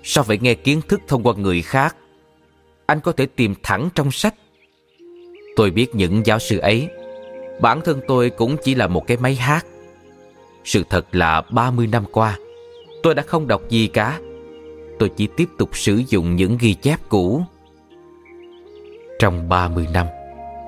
[0.04, 1.96] Sao phải nghe kiến thức thông qua người khác?
[2.86, 4.36] Anh có thể tìm thẳng trong sách.
[5.56, 6.90] Tôi biết những giáo sư ấy
[7.62, 9.66] Bản thân tôi cũng chỉ là một cái máy hát
[10.64, 12.38] Sự thật là 30 năm qua,
[13.04, 14.20] Tôi đã không đọc gì cả
[15.00, 17.44] Tôi chỉ tiếp tục sử dụng những ghi chép cũ
[19.20, 20.08] Trong 30 năm,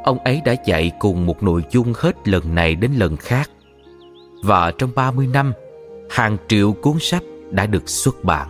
[0.04, 3.50] Ông ấy đã dạy cùng một nội dung hết lần này đến lần khác
[4.44, 5.54] Và trong 30 năm
[6.10, 8.50] Hàng triệu cuốn sách đã được xuất bản.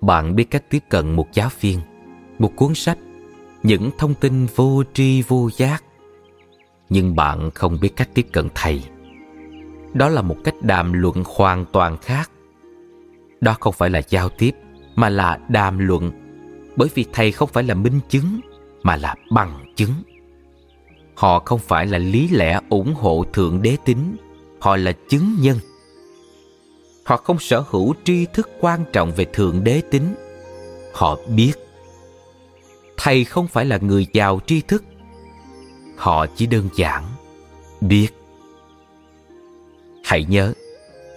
[0.00, 1.80] Bạn biết cách tiếp cận một giáo viên,
[2.38, 2.98] Một cuốn sách,
[3.62, 5.84] những thông tin vô tri vô giác.
[6.88, 8.82] Nhưng bạn không biết cách tiếp cận thầy.
[9.94, 12.30] Đó là một cách đàm luận hoàn toàn khác.
[13.40, 14.50] Đó không phải là giao tiếp,
[14.94, 16.12] mà là đàm luận.
[16.76, 18.40] Bởi vì thầy không phải là minh chứng,
[18.82, 19.92] mà là bằng chứng.
[21.14, 24.16] Họ không phải là lý lẽ ủng hộ thượng đế tính
[24.60, 25.58] họ là chứng nhân.
[27.04, 30.14] Họ không sở hữu tri thức quan trọng về thượng đế tính.
[30.92, 31.52] Họ biết,
[32.96, 34.84] thầy không phải là người giàu tri thức.
[35.96, 37.04] Họ chỉ đơn giản
[37.80, 38.08] biết.
[40.04, 40.52] Hãy nhớ,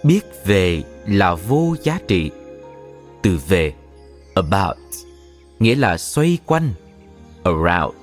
[0.04, 2.30] biết về là vô giá trị.
[3.22, 3.74] Từ về,
[4.34, 4.76] about,
[5.58, 6.72] nghĩa là xoay quanh,
[7.42, 7.96] around.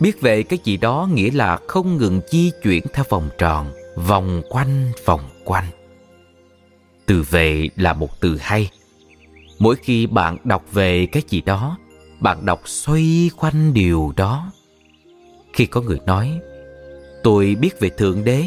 [0.00, 4.42] Biết về cái gì đó nghĩa là không ngừng di chuyển theo vòng tròn vòng
[4.50, 5.66] quanh vòng quanh.
[7.06, 8.70] Từ về là một từ hay.
[9.58, 11.78] Mỗi khi bạn đọc về cái gì đó,
[12.20, 14.52] bạn đọc xoay quanh điều đó.
[15.52, 16.40] Khi có người nói,
[17.22, 18.44] tôi biết về thượng đế.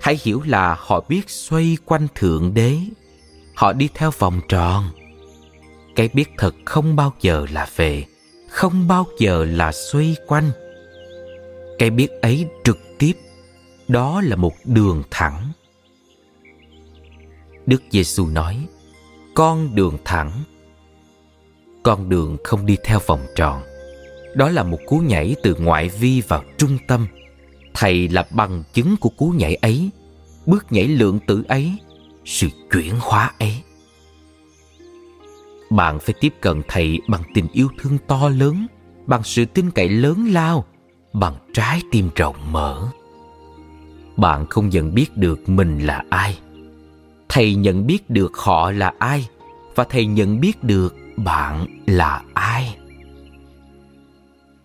[0.00, 2.78] Hãy hiểu là họ biết xoay quanh thượng đế.
[3.54, 4.84] Họ đi theo vòng tròn.
[5.96, 8.04] Cái biết thật không bao giờ là về,
[8.48, 10.50] không bao giờ là xoay quanh.
[11.78, 12.78] Cái biết ấy trực
[13.88, 15.52] đó là một đường thẳng.
[17.66, 18.66] Đức giêsu nói,
[19.34, 20.30] con đường thẳng.
[21.82, 23.62] Con đường không đi theo vòng tròn.
[24.34, 27.06] Đó là một cú nhảy từ ngoại vi vào trung tâm.
[27.74, 29.90] Thầy là bằng chứng của cú nhảy ấy,
[30.46, 31.72] bước nhảy lượng tử ấy,
[32.24, 33.62] sự chuyển hóa ấy.
[35.70, 38.66] Bạn phải tiếp cận thầy bằng tình yêu thương to lớn,
[39.06, 40.64] bằng sự tin cậy lớn lao,
[41.12, 42.88] bằng trái tim rộng mở
[44.18, 46.38] bạn không nhận biết được mình là ai.
[47.28, 49.28] Thầy nhận biết được họ là ai
[49.74, 52.76] và thầy nhận biết được bạn là ai.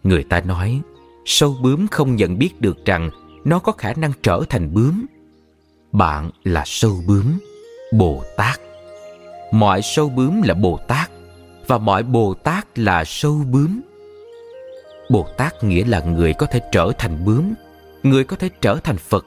[0.04, 0.82] Người ta nói,
[1.26, 3.10] sâu bướm không nhận biết được rằng
[3.46, 5.06] nó có khả năng trở thành bướm.
[5.92, 7.40] Bạn là sâu bướm,
[7.94, 8.60] bồ tát.
[9.52, 11.12] Mọi sâu bướm là bồ tát
[11.68, 13.82] và mọi bồ tát là sâu bướm.
[15.10, 17.54] Bồ tát nghĩa là người có thể trở thành bướm,
[18.04, 19.26] người có thể trở thành phật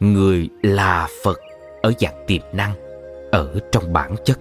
[0.00, 1.40] người là phật
[1.82, 2.72] ở dạng tiềm năng,
[3.32, 4.40] ở trong bản chất.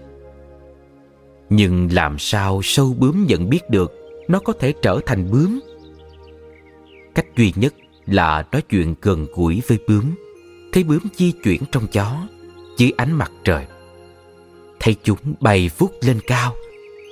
[1.49, 3.93] Nhưng làm sao sâu bướm nhận biết được,
[4.27, 5.59] nó có thể trở thành bướm?
[7.15, 7.73] Cách duy nhất
[8.05, 10.15] là nói chuyện gần gũi với bướm.
[10.73, 12.27] Thấy bướm di chuyển trong gió,
[12.77, 13.65] dưới ánh mặt trời.
[14.79, 16.55] Thấy chúng bay vút lên cao.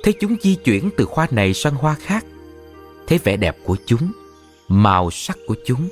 [0.03, 2.25] Thấy chúng di chuyển từ hoa này sang hoa khác.
[3.07, 4.11] Thấy vẻ đẹp của chúng,
[4.67, 5.89] màu sắc của chúng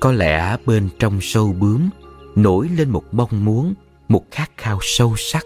[0.00, 1.88] có lẽ bên trong sâu bướm,
[2.34, 3.74] nổi lên một mong muốn,
[4.08, 5.44] một khát khao sâu sắc.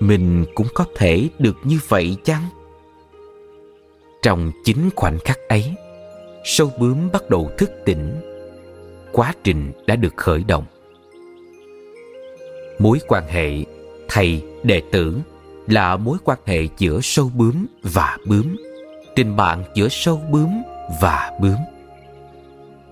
[0.00, 2.42] Mình cũng có thể được như vậy chăng?
[4.22, 5.74] Trong chính khoảnh khắc ấy,
[6.44, 8.14] sâu bướm bắt đầu thức tỉnh.
[9.12, 10.64] Quá trình đã được khởi động.
[12.78, 13.64] Mối quan hệ
[14.08, 15.18] thầy, đệ tử
[15.66, 18.56] là mối quan hệ giữa sâu bướm và bướm.
[19.14, 20.48] Tình bạn giữa sâu bướm
[21.02, 21.56] và bướm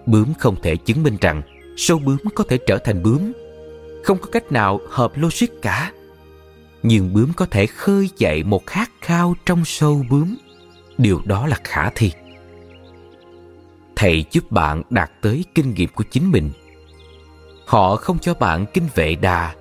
[0.07, 1.43] bướm không thể chứng minh rằng
[1.77, 3.33] sâu bướm có thể trở thành bướm.
[4.05, 5.93] Không có cách nào hợp logic cả.
[6.83, 10.37] Nhưng bướm có thể khơi dậy một khát khao trong sâu bướm.
[10.99, 12.13] Điều đó là khả thi.
[13.97, 16.51] Thầy giúp bạn đạt tới kinh nghiệm của chính mình.
[17.67, 19.55] Họ không cho bạn kinh vệ đà,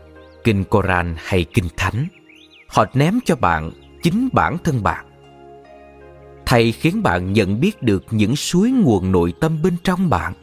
[0.44, 2.08] kinh koran hay kinh thánh.
[2.68, 3.72] Họ ném cho bạn
[4.04, 5.06] chính bản thân bạn
[6.46, 10.34] thầy khiến bạn nhận biết được những suối nguồn nội tâm bên trong bạn.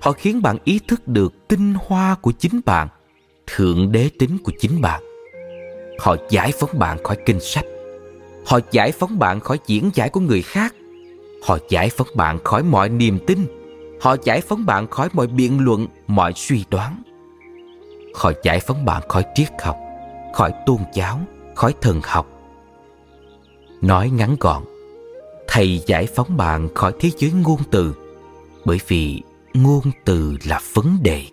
[0.00, 2.88] Họ khiến bạn ý thức được tinh hoa của chính bạn,
[3.46, 5.02] thượng đế tính của chính bạn.
[5.98, 7.64] Họ giải phóng bạn khỏi kinh sách.
[8.46, 10.74] Họ giải phóng bạn khỏi diễn giải của người khác.
[11.42, 13.46] Họ giải phóng bạn khỏi mọi niềm tin.
[14.00, 17.02] Họ giải phóng bạn khỏi mọi biện luận, mọi suy đoán.
[18.14, 19.76] Họ giải phóng bạn khỏi triết học,
[20.34, 21.20] khỏi tôn giáo,
[21.54, 22.26] khỏi thần học.
[23.82, 24.62] Nói ngắn gọn
[25.48, 27.94] thầy giải phóng bạn khỏi thế giới ngôn từ,
[28.64, 29.22] bởi vì
[29.54, 31.24] ngôn từ là vấn đề.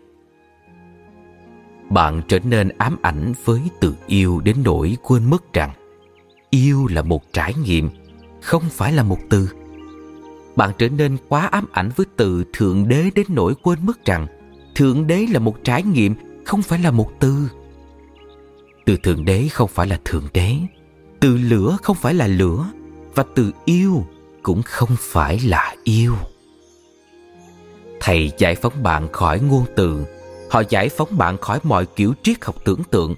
[1.90, 5.72] Bạn trở nên ám ảnh với từ yêu đến nỗi quên mất rằng
[6.50, 7.90] yêu là một trải nghiệm,
[8.42, 9.50] không phải là một từ.
[10.56, 14.28] Bạn trở nên quá ám ảnh với từ thượng đế đến nỗi quên mất rằng
[14.76, 17.50] thượng đế là một trải nghiệm, không phải là một từ.
[18.86, 20.56] Từ thượng đế không phải là thượng đế,
[21.20, 22.72] từ lửa không phải là lửa
[23.16, 24.06] và từ yêu
[24.44, 26.16] cũng không phải là yêu.
[28.00, 30.06] Thầy giải phóng bạn khỏi ngôn từ.
[30.50, 33.16] Họ giải phóng bạn khỏi mọi kiểu triết học tưởng tượng.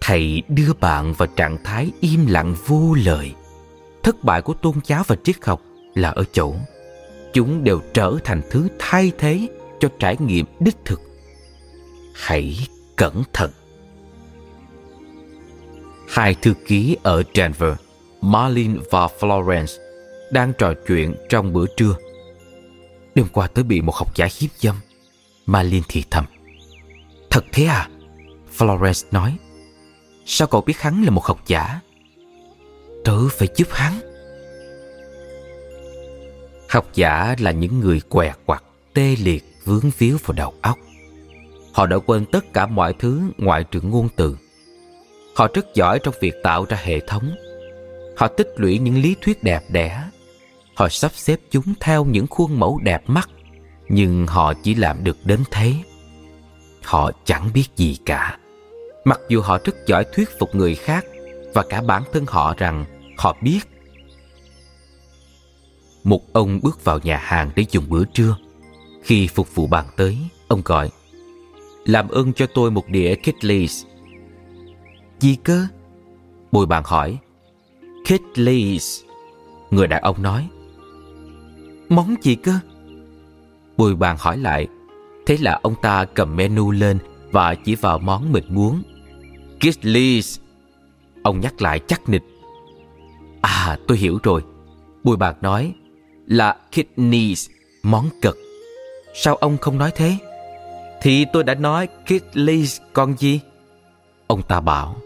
[0.00, 3.34] Thầy đưa bạn vào trạng thái im lặng vô lời.
[4.02, 5.60] Thất bại của tôn giáo và triết học
[5.94, 6.54] là ở chỗ
[7.34, 9.48] chúng đều trở thành thứ thay thế
[9.80, 11.00] cho trải nghiệm đích thực.
[12.14, 12.56] Hãy
[12.96, 13.50] cẩn thận.
[16.08, 17.72] Hai thư ký ở denver
[18.24, 19.78] marlin và florence
[20.32, 21.96] đang trò chuyện trong bữa trưa.
[23.14, 24.76] Đêm qua tớ bị một học giả hiếp dâm.
[25.46, 26.24] Marlin thì thầm.
[27.30, 27.88] Thật thế à?
[28.58, 29.36] Florence nói.
[30.26, 31.80] Sao cậu biết hắn là một học giả?
[33.04, 33.92] Tớ phải giúp hắn.
[36.68, 38.64] Học giả là những người què quặt,
[38.94, 40.78] tê liệt, vướng víu vào đầu óc.
[41.72, 44.36] Họ đã quên tất cả mọi thứ ngoại trừ ngôn từ.
[45.36, 47.34] Họ rất giỏi trong việc tạo ra hệ thống
[48.16, 50.02] họ tích lũy những lý thuyết đẹp đẽ.
[50.74, 53.28] Họ sắp xếp chúng theo những khuôn mẫu đẹp mắt,
[53.88, 55.74] nhưng họ chỉ làm được đến thế.
[56.84, 58.38] Họ chẳng biết gì cả.
[59.04, 61.04] Mặc dù họ rất giỏi thuyết phục người khác
[61.54, 62.84] và cả bản thân họ rằng
[63.16, 63.60] họ biết.
[66.04, 68.36] Một ông bước vào nhà hàng để dùng bữa trưa.
[69.02, 70.90] Khi phục vụ bàn tới, ông gọi,
[71.84, 73.84] làm ơn cho tôi một đĩa Kitleys.
[75.20, 75.66] Gì cơ?
[76.52, 77.18] Bồi bàn hỏi
[78.04, 79.02] Kitleys
[79.70, 80.48] người đàn ông nói
[81.88, 82.52] món gì cơ
[83.76, 84.66] Bùi bàn hỏi lại
[85.26, 86.98] thế là ông ta cầm menu lên
[87.30, 88.82] và chỉ vào món mình muốn
[89.60, 90.38] Kitleys
[91.22, 92.22] ông nhắc lại chắc nịch
[93.40, 94.42] à tôi hiểu rồi
[95.04, 95.74] bùi bạc nói
[96.26, 97.50] là kidneys,
[97.82, 98.38] món cực.
[99.14, 100.16] Sao ông không nói thế?
[101.02, 103.40] Thì tôi đã nói kidneys con gì?
[104.26, 104.96] Ông ta bảo.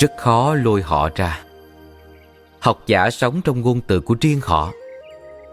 [0.00, 1.40] Rất khó lôi họ ra.
[2.60, 4.72] Học giả sống trong ngôn từ của riêng họ.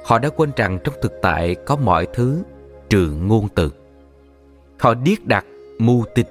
[0.05, 2.43] Họ đã quên rằng trong thực tại có mọi thứ
[2.89, 3.71] trừ ngôn từ.
[4.79, 5.45] Họ điếc đặt,
[5.79, 6.27] mù tịch.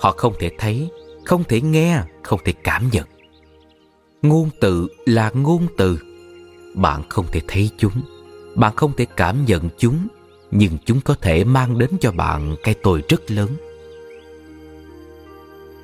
[0.00, 0.90] Họ không thể thấy,
[1.24, 3.06] không thể nghe, không thể cảm nhận.
[4.22, 5.98] Ngôn từ là ngôn từ.
[6.74, 8.02] Bạn không thể thấy chúng,
[8.54, 10.06] bạn không thể cảm nhận chúng,
[10.50, 13.48] nhưng chúng có thể mang đến cho bạn cái tội rất lớn.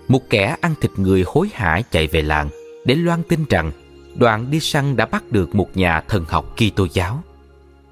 [0.08, 2.48] Một kẻ ăn thịt người hối hả chạy về làng
[2.84, 3.72] để loan tin rằng
[4.14, 7.22] đoàn đi săn đã bắt được một nhà thần học Kitô giáo.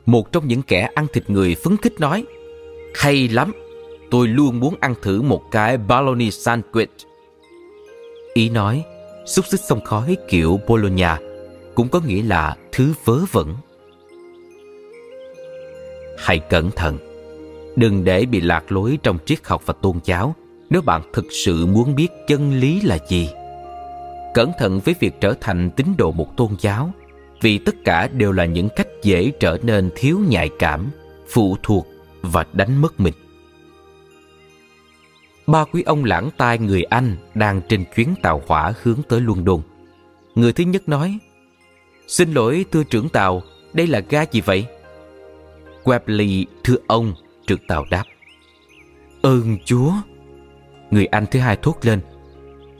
[0.06, 2.24] Một trong những kẻ ăn thịt người phấn khích nói
[2.94, 3.52] Hay lắm,
[4.10, 6.86] tôi luôn muốn ăn thử một cái bologna sandwich.
[8.34, 8.84] Ý nói,
[9.26, 11.18] xúc xích sông khói kiểu Bologna
[11.74, 13.54] cũng có nghĩa là thứ vớ vẩn.
[16.18, 16.98] Hãy cẩn thận,
[17.76, 20.34] đừng để bị lạc lối trong triết học và tôn giáo
[20.70, 23.30] nếu bạn thực sự muốn biết chân lý là gì.
[24.34, 26.92] Cẩn thận với việc trở thành tín đồ một tôn giáo
[27.40, 30.90] vì tất cả đều là những cách dễ trở nên thiếu nhạy cảm,
[31.28, 31.86] phụ thuộc
[32.22, 33.14] và đánh mất mình.
[35.46, 39.44] Ba quý ông lãng tai người Anh đang trên chuyến tàu hỏa hướng tới Luân
[39.44, 39.60] Đôn.
[40.34, 41.18] Người thứ nhất nói,
[42.06, 43.42] Xin lỗi thưa trưởng tàu,
[43.72, 44.66] đây là ga gì vậy?
[45.84, 47.14] Webley thưa ông,
[47.46, 48.04] trưởng tàu đáp.
[49.22, 49.92] Ơn Chúa!
[50.90, 52.00] Người Anh thứ hai thốt lên,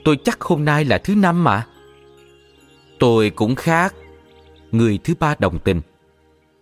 [0.07, 1.65] Tôi chắc hôm nay là thứ năm mà.
[2.99, 3.95] Tôi cũng khác.
[4.71, 5.81] Người thứ ba đồng tình.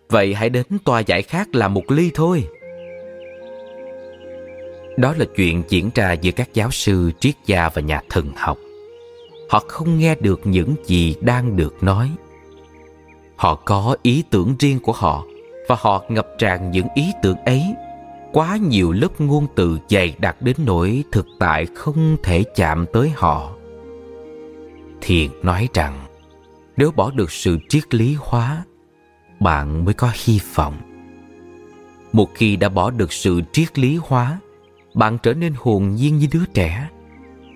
[0.09, 2.47] Vậy hãy đến tòa giải khác làm một ly thôi.
[4.97, 8.57] Đó là chuyện diễn ra giữa các giáo sư, triết gia và nhà thần học.
[9.49, 12.11] Họ không nghe được những gì đang được nói.
[13.35, 15.23] Họ có ý tưởng riêng của họ
[15.67, 17.63] và họ ngập tràn những ý tưởng ấy
[18.35, 23.11] quá nhiều lớp ngôn từ dày đặc đến nỗi thực tại không thể chạm tới
[23.15, 23.51] họ.
[25.01, 26.05] Thiền nói rằng,
[26.77, 28.63] nếu bỏ được sự triết lý hóa,
[29.39, 30.77] bạn mới có hy vọng.
[32.13, 34.39] Một khi đã bỏ được sự triết lý hóa,
[34.93, 36.89] bạn trở nên hồn nhiên như đứa trẻ.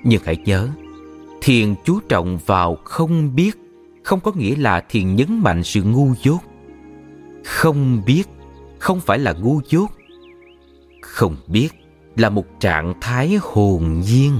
[0.03, 0.69] Nhưng hãy nhớ,
[1.41, 3.57] thiền chú trọng vào không biết,
[4.03, 6.39] không có nghĩa là thiền nhấn mạnh sự ngu dốt.
[7.43, 8.23] Không biết
[8.80, 9.91] không phải là ngu dốt
[11.10, 11.70] không biết
[12.16, 14.39] là một trạng thái hồn nhiên.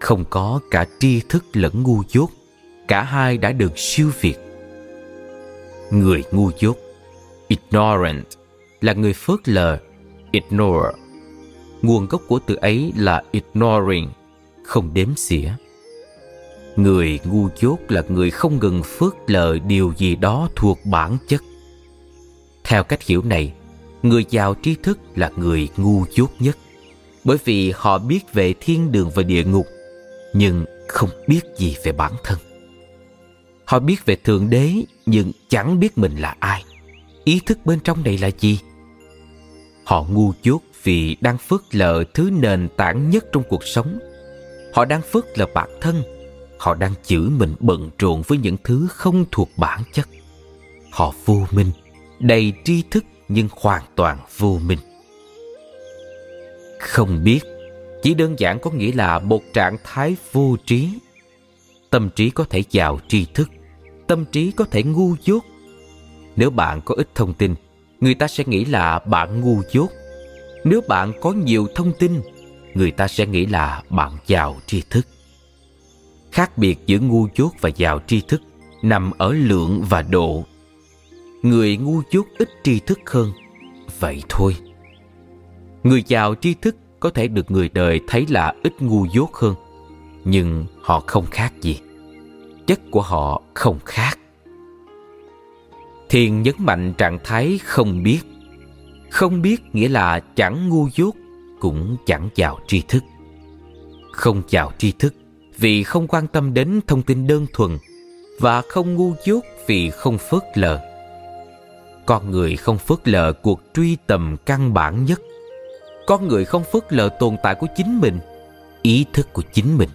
[0.00, 2.30] Không có cả tri thức lẫn ngu dốt,
[2.88, 4.36] cả hai đã được siêu việt.
[5.90, 6.76] Người ngu dốt,
[7.48, 8.24] ignorant,
[8.80, 9.78] là người phớt lờ,
[10.30, 10.90] ignore.
[11.82, 14.10] Nguồn gốc của từ ấy là ignoring,
[14.64, 15.52] không đếm xỉa.
[16.76, 21.42] Người ngu dốt là người không ngừng phớt lờ điều gì đó thuộc bản chất.
[22.64, 23.52] Theo cách hiểu này
[24.04, 26.56] người giàu trí thức là người ngu dốt nhất.
[27.24, 29.66] Bởi vì họ biết về thiên đường và địa ngục,
[30.32, 32.38] nhưng không biết gì về bản thân.
[33.64, 34.72] Họ biết về thượng đế,
[35.06, 36.64] nhưng chẳng biết mình là ai.
[37.24, 38.58] Ý thức bên trong này là gì?
[39.84, 43.98] Họ ngu dốt vì đang phớt lờ thứ nền tảng nhất trong cuộc sống.
[44.74, 46.02] Họ đang phớt lờ bản thân.
[46.58, 50.08] Họ đang chữ mình bận rộn với những thứ không thuộc bản chất.
[50.90, 51.70] Họ vô minh,
[52.20, 53.04] đầy tri thức
[53.34, 54.78] nhưng hoàn toàn vô minh.
[56.80, 57.40] Không biết,
[58.02, 60.88] chỉ đơn giản có nghĩa là một trạng thái vô trí.
[61.90, 63.48] Tâm trí có thể giàu tri thức,
[64.06, 65.44] tâm trí có thể ngu dốt.
[66.36, 67.54] Nếu bạn có ít thông tin,
[68.00, 69.90] người ta sẽ nghĩ là bạn ngu dốt.
[70.64, 72.20] Nếu bạn có nhiều thông tin,
[72.74, 75.06] người ta sẽ nghĩ là bạn giàu tri thức.
[76.32, 78.42] Khác biệt giữa ngu dốt và giàu tri thức
[78.82, 80.44] nằm ở lượng và độ
[81.44, 83.32] người ngu dốt ít tri thức hơn.
[84.00, 84.56] Vậy thôi.
[85.82, 89.54] Người giàu tri thức có thể được người đời thấy là ít ngu dốt hơn,
[90.24, 91.80] nhưng họ không khác gì.
[92.66, 94.18] Chất của họ không khác.
[96.08, 98.20] Thiền nhấn mạnh trạng thái không biết.
[99.10, 101.14] Không biết nghĩa là chẳng ngu dốt,
[101.60, 103.04] cũng chẳng giàu tri thức.
[104.12, 105.14] Không giàu tri thức
[105.58, 107.78] vì không quan tâm đến thông tin đơn thuần
[108.40, 110.93] và không ngu dốt vì không phớt lờ
[112.06, 115.20] con người không phớt lờ cuộc truy tầm căn bản nhất.
[116.06, 118.18] Con người không phớt lờ tồn tại của chính mình,
[118.82, 119.88] ý thức của chính mình.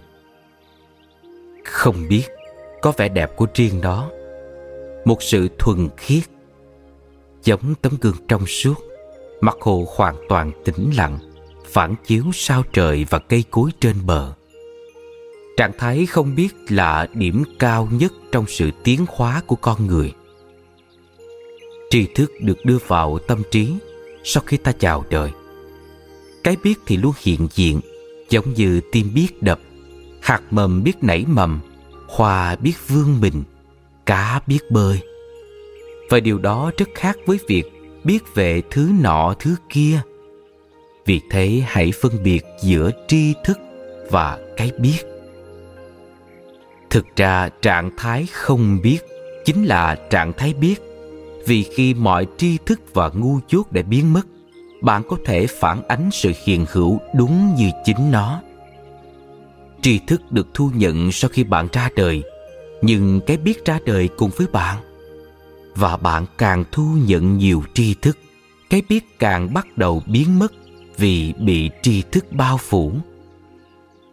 [1.64, 2.24] Không biết
[2.82, 4.10] có vẻ đẹp của riêng đó
[5.04, 6.22] một sự thuần khiết,
[7.44, 8.74] giống tấm gương trong suốt.
[9.40, 11.18] Mặt hồ hoàn toàn tĩnh lặng,
[11.66, 14.32] phản chiếu sao trời và cây cối trên bờ.
[15.56, 20.12] Trạng thái không biết là điểm cao nhất trong sự tiến hóa của con người
[21.90, 23.74] tri thức được đưa vào tâm trí
[24.24, 25.30] sau khi ta chào đời.
[26.44, 27.80] Cái biết thì luôn hiện diện,
[28.30, 29.60] giống như tim biết đập,
[30.20, 31.60] hạt mầm biết nảy mầm,
[32.08, 33.42] hoa biết vương mình,
[34.06, 35.00] cá biết bơi.
[36.10, 37.64] Và điều đó rất khác với việc
[38.04, 40.00] biết về thứ nọ, thứ kia.
[41.06, 43.58] Vì thế hãy phân biệt giữa tri thức
[44.10, 44.98] và cái biết.
[46.90, 48.98] Thực ra trạng thái không biết
[49.44, 50.76] chính là trạng thái biết
[51.46, 54.26] vì khi mọi tri thức và ngu dốt đã biến mất,
[54.82, 58.42] bạn có thể phản ánh sự hiện hữu đúng như chính nó.
[59.82, 62.22] Tri thức được thu nhận sau khi bạn ra đời,
[62.82, 64.78] nhưng cái biết ra đời cùng với bạn.
[65.74, 68.18] Và bạn càng thu nhận nhiều tri thức,
[68.70, 70.52] cái biết càng bắt đầu biến mất
[70.96, 72.92] vì bị tri thức bao phủ.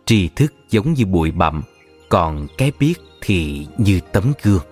[0.06, 1.62] Tri thức giống như bụi bặm,
[2.10, 4.64] còn cái biết thì như tấm gương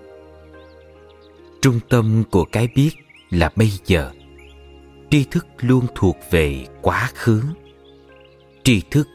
[1.66, 2.92] trung tâm của cái biết
[3.30, 4.12] là bây giờ.
[5.12, 7.42] Tri thức luôn thuộc về quá khứ.
[8.64, 9.08] Tri thức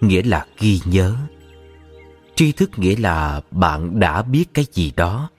[0.00, 1.16] nghĩa là ghi nhớ.
[2.34, 5.30] Tri thức nghĩa là bạn đã biết cái gì đó,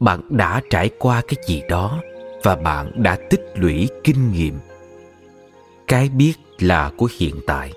[0.00, 2.00] bạn đã trải qua cái gì đó
[2.42, 4.54] và bạn đã tích lũy kinh nghiệm.
[5.88, 7.72] Cái biết là của hiện tại.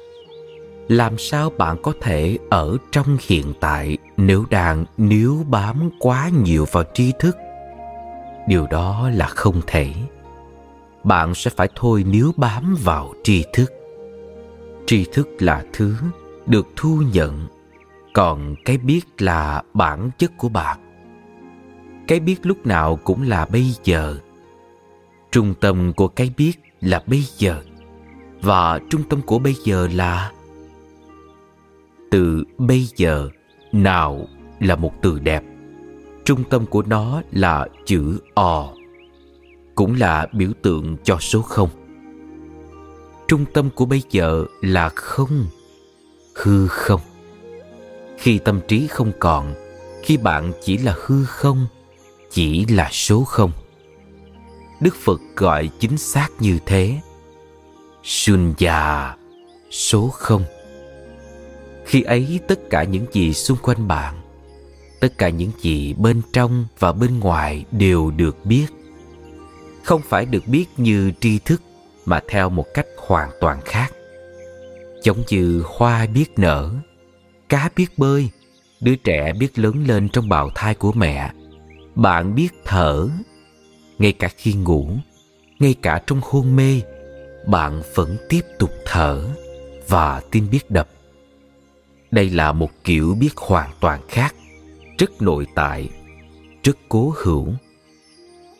[0.87, 6.65] Làm sao bạn có thể ở trong hiện tại nếu đang níu bám quá nhiều
[6.71, 7.37] vào tri thức?
[8.47, 9.93] Điều đó là không thể.
[11.03, 13.71] Bạn sẽ phải thôi níu bám vào tri thức.
[14.85, 15.95] Tri thức là thứ
[16.45, 17.47] được thu nhận.
[18.13, 20.79] Còn cái biết là bản chất của bạn.
[22.07, 24.17] Cái biết lúc nào cũng là bây giờ.
[25.31, 27.61] Trung tâm của cái biết là bây giờ.
[28.41, 30.31] Và trung tâm của bây giờ là
[32.11, 33.29] từ bây giờ.
[33.71, 34.27] Nào
[34.59, 35.43] là một từ đẹp
[36.25, 38.69] trung tâm của nó là chữ o,
[39.75, 41.69] cũng là biểu tượng cho số không.
[43.27, 45.45] Trung tâm của bây giờ là không,
[46.35, 47.01] hư không.
[48.17, 49.53] Khi tâm trí không còn,
[50.03, 51.67] khi bạn chỉ là hư không,
[52.31, 53.51] chỉ là số không.
[54.81, 56.99] Đức phật gọi chính xác như thế,
[58.03, 59.15] sunya,
[59.71, 60.43] số không.
[61.85, 64.22] Khi ấy tất cả những gì xung quanh bạn
[65.03, 68.65] tất cả những gì bên trong và bên ngoài đều được biết.
[69.83, 71.61] Không phải được biết như tri thức,
[72.05, 73.93] mà theo một cách hoàn toàn khác.
[75.03, 76.71] Giống như hoa biết nở,
[77.49, 78.29] cá biết bơi,
[78.81, 81.31] đứa trẻ biết lớn lên trong bào thai của mẹ.
[81.95, 83.07] Bạn biết thở,
[83.99, 84.87] ngay cả khi ngủ,
[85.59, 86.81] ngay cả trong hôn mê,
[87.47, 89.29] bạn vẫn tiếp tục thở
[89.87, 90.89] và tim biết đập.
[92.11, 94.35] Đây là một kiểu biết hoàn toàn khác
[95.03, 95.89] rất nội tại,
[96.63, 97.47] rất cố hữu.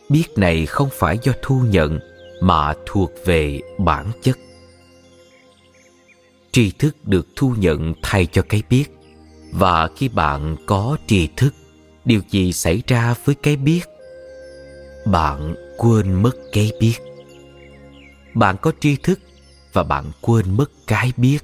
[0.10, 2.00] Biết này không phải do thu nhận,
[2.42, 4.38] mà thuộc về bản chất.
[6.52, 8.86] Tri thức được thu nhận thay cho cái biết,
[9.52, 11.54] và khi bạn có tri thức,
[12.06, 13.82] điều gì xảy ra với cái biết?
[15.06, 16.96] Bạn quên mất cái biết.
[18.34, 19.20] Bạn có tri thức
[19.74, 21.40] và bạn quên mất cái biết.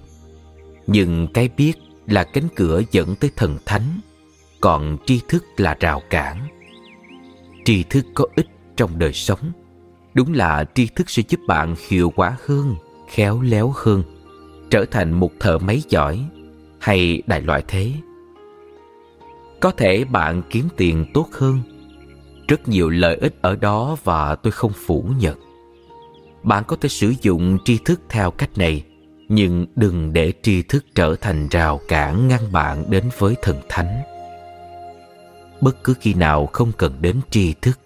[0.87, 1.73] Nhưng cái biết
[2.07, 3.99] là cánh cửa dẫn tới thần thánh
[4.61, 6.47] còn tri thức là rào cản.
[7.65, 9.51] Tri thức có ích trong đời sống.
[10.13, 12.75] Đúng là tri thức sẽ giúp bạn hiệu quả hơn,
[13.09, 14.03] khéo léo hơn,
[14.69, 16.25] trở thành một thợ máy giỏi
[16.79, 17.91] hay đại loại thế.
[19.59, 21.59] Có thể bạn kiếm tiền tốt hơn.
[22.47, 25.39] Rất nhiều lợi ích ở đó và tôi không phủ nhận.
[26.43, 28.83] Bạn có thể sử dụng tri thức theo cách này,
[29.29, 34.18] nhưng đừng để tri thức trở thành rào cản ngăn bạn đến với thần thánh
[35.61, 37.79] bất cứ khi nào không cần đến tri thức,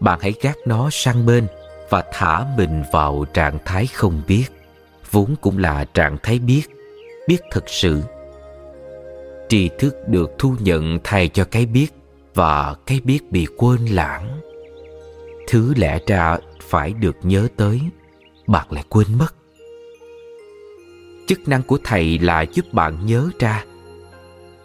[0.00, 1.46] bạn hãy gác nó sang bên
[1.90, 4.44] và thả mình vào trạng thái không biết.
[5.10, 6.62] Vốn cũng là trạng thái biết
[7.26, 8.02] biết thực sự.
[9.48, 11.88] Tri thức được thu nhận thay cho cái biết
[12.34, 14.40] và cái biết bị quên lãng.
[15.48, 17.80] Thứ lẽ ra phải được nhớ tới,
[18.46, 19.34] bạn lại quên mất.
[21.26, 23.64] Chức năng của thầy là giúp bạn nhớ ra.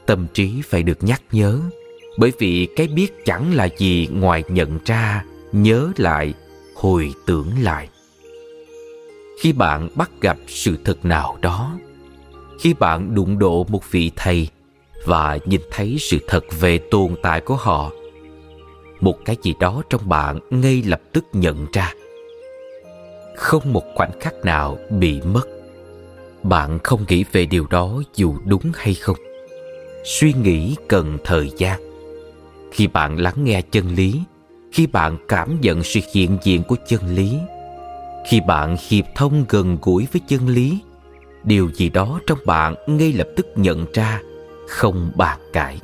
[0.05, 1.61] Tâm trí phải được nhắc nhớ
[2.18, 6.34] bởi vì cái biết chẳng là gì ngoài nhận ra, nhớ lại,
[6.76, 7.89] hồi tưởng lại.
[9.41, 11.78] Khi bạn bắt gặp sự thật nào đó,
[12.59, 14.47] khi bạn đụng độ một vị thầy
[15.05, 17.91] và nhìn thấy sự thật về tồn tại của họ,
[18.99, 21.93] một cái gì đó trong bạn ngay lập tức nhận ra.
[23.36, 25.47] Không một khoảnh khắc nào bị mất.
[26.43, 29.18] Bạn không nghĩ về điều đó dù đúng hay không.
[30.05, 31.86] Suy nghĩ cần thời gian
[32.72, 34.22] khi bạn lắng nghe chân lý,
[34.72, 37.38] khi bạn cảm nhận sự hiện diện của chân lý,
[38.30, 40.80] khi bạn hiệp thông gần gũi với chân lý,
[41.43, 44.22] điều gì đó trong bạn ngay lập tức nhận ra
[44.68, 45.80] không bàn cãi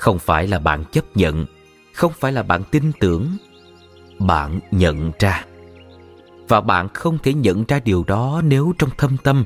[0.00, 1.46] không phải là bạn chấp nhận,
[1.94, 3.36] không phải là bạn tin tưởng,
[4.18, 5.44] bạn nhận ra.
[6.48, 9.44] Và bạn không thể nhận ra điều đó nếu trong thâm tâm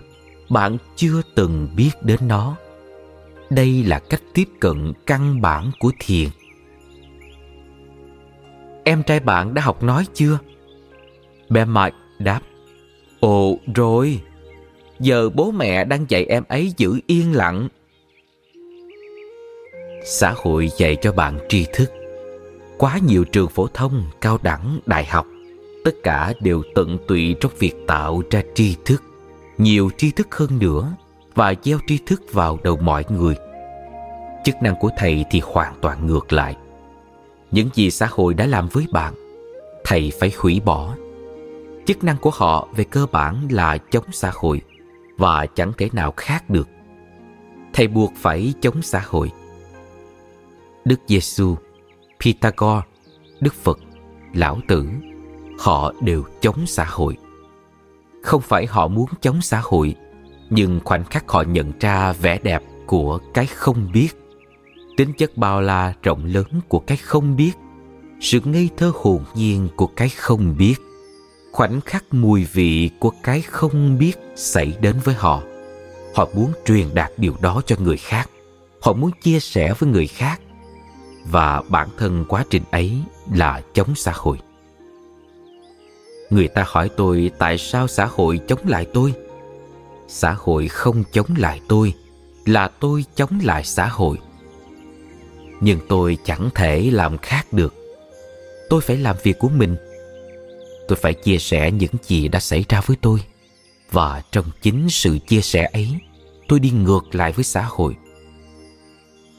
[0.49, 2.57] bạn chưa từng biết đến nó
[3.55, 6.29] đây là cách tiếp cận căn bản của thiền.
[8.85, 10.39] Em trai bạn đã học nói chưa?
[11.49, 12.41] Bé mike đáp,
[13.21, 14.21] ồ, rồi.
[15.01, 17.69] Giờ bố mẹ đang dạy em ấy giữ yên lặng.
[20.05, 21.91] Xã hội dạy cho bạn tri thức.
[22.79, 25.27] Quá nhiều trường phổ thông, cao đẳng, đại học,
[25.85, 29.03] tất cả đều tận tụy trong việc tạo ra tri thức.
[29.59, 30.97] Nhiều tri thức hơn nữa
[31.35, 33.35] và gieo tri thức vào đầu mọi người
[34.45, 36.57] chức năng của thầy thì hoàn toàn ngược lại.
[37.51, 39.15] Những gì xã hội đã làm với bạn,
[39.85, 40.95] thầy phải hủy bỏ.
[41.87, 44.61] Chức năng của họ về cơ bản là chống xã hội
[45.19, 46.69] và chẳng thể nào khác được.
[47.73, 49.31] Thầy buộc phải chống xã hội.
[50.85, 51.57] Đức giêsu
[52.21, 52.83] pythagore,
[53.41, 53.79] đức phật,
[54.35, 54.89] lão tử,
[55.59, 57.17] họ đều chống xã hội.
[58.23, 59.95] Không phải họ muốn chống xã hội,
[60.51, 64.24] nhưng khoảnh khắc họ nhận ra vẻ đẹp của cái không biết
[64.97, 67.53] tính chất bao la rộng lớn của cái không biết,
[68.21, 70.75] sự ngây thơ hồn nhiên của cái không biết,
[71.53, 75.43] khoảnh khắc mùi vị của cái không biết xảy đến với họ.
[76.15, 78.31] Họ muốn truyền đạt điều đó cho người khác,
[78.83, 80.41] họ muốn chia sẻ với người khác,
[81.31, 82.99] và bản thân quá trình ấy
[83.35, 84.39] là chống xã hội.
[86.31, 89.15] Người ta hỏi tôi, tại sao xã hội chống lại tôi?
[90.09, 91.95] Xã hội không chống lại tôi,
[92.45, 94.19] là tôi chống lại xã hội
[95.65, 97.75] nhưng tôi chẳng thể làm khác được.
[98.71, 99.77] Tôi phải làm việc của mình.
[100.89, 103.21] Tôi phải chia sẻ những gì đã xảy ra với tôi.
[103.91, 105.89] Và trong chính sự chia sẻ ấy,
[106.49, 107.97] tôi đi ngược lại với xã hội.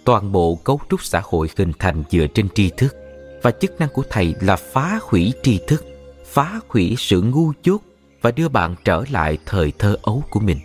[0.04, 2.96] Toàn bộ cấu trúc xã hội hình thành dựa trên tri thức.
[3.42, 5.86] Và chức năng của thầy là phá hủy tri thức,
[6.26, 7.82] phá hủy sự ngu dốt
[8.22, 10.60] và đưa bạn trở lại thời thơ ấu của mình.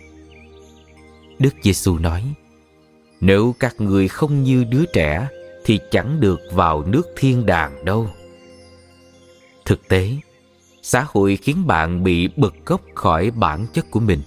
[1.39, 2.23] Đức giêsu nói,
[3.21, 5.27] nếu các người không như đứa trẻ
[5.65, 8.07] thì chẳng được vào nước thiên đàng đâu.
[9.65, 10.15] Thực tế,
[10.81, 14.21] xã hội khiến bạn bị bật gốc khỏi bản chất của mình.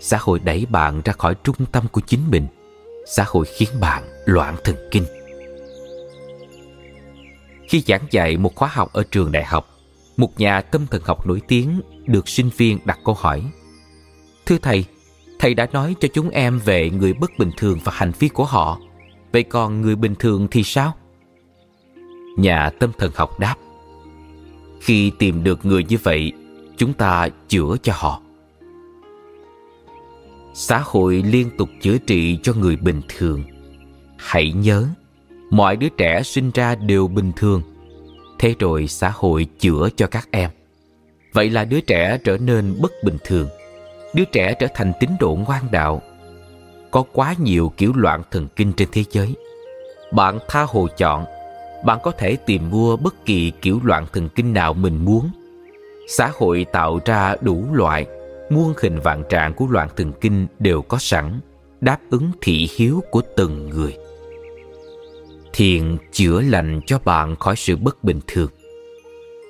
[0.00, 2.46] Xã hội đẩy bạn ra khỏi trung tâm của chính mình.
[3.06, 5.04] Xã hội khiến bạn loạn thần kinh.
[7.68, 9.68] Khi giảng dạy một khóa học ở trường đại học,
[10.16, 13.42] một nhà tâm thần học nổi tiếng được sinh viên đặt câu hỏi,
[14.46, 14.84] thưa thầy
[15.38, 18.44] thầy đã nói cho chúng em về người bất bình thường và hành vi của
[18.44, 18.78] họ
[19.34, 20.92] vậy còn người bình thường thì sao?
[22.36, 23.54] Nhà tâm thần học đáp,
[24.80, 26.32] khi tìm được người như vậy,
[26.76, 28.20] chúng ta chữa cho họ.
[30.52, 33.44] Xã hội liên tục chữa trị cho người bình thường.
[34.16, 34.88] Hãy nhớ,
[35.50, 37.62] mọi đứa trẻ sinh ra đều bình thường.
[38.38, 40.50] Thế rồi xã hội chữa cho các em.
[41.32, 43.48] Vậy là đứa trẻ trở nên bất bình thường.
[44.14, 46.02] Đứa trẻ trở thành tín đồ ngoan đạo
[46.94, 49.34] có quá nhiều kiểu loạn thần kinh trên thế giới.
[50.12, 51.24] Bạn tha hồ chọn,
[51.84, 55.30] bạn có thể tìm mua bất kỳ kiểu loạn thần kinh nào mình muốn.
[56.08, 58.06] Xã hội tạo ra đủ loại
[58.50, 61.40] muôn hình vạn trạng của loạn thần kinh đều có sẵn,
[61.80, 63.96] đáp ứng thị hiếu của từng người.
[65.52, 68.50] Thiền chữa lành cho bạn khỏi sự bất bình thường.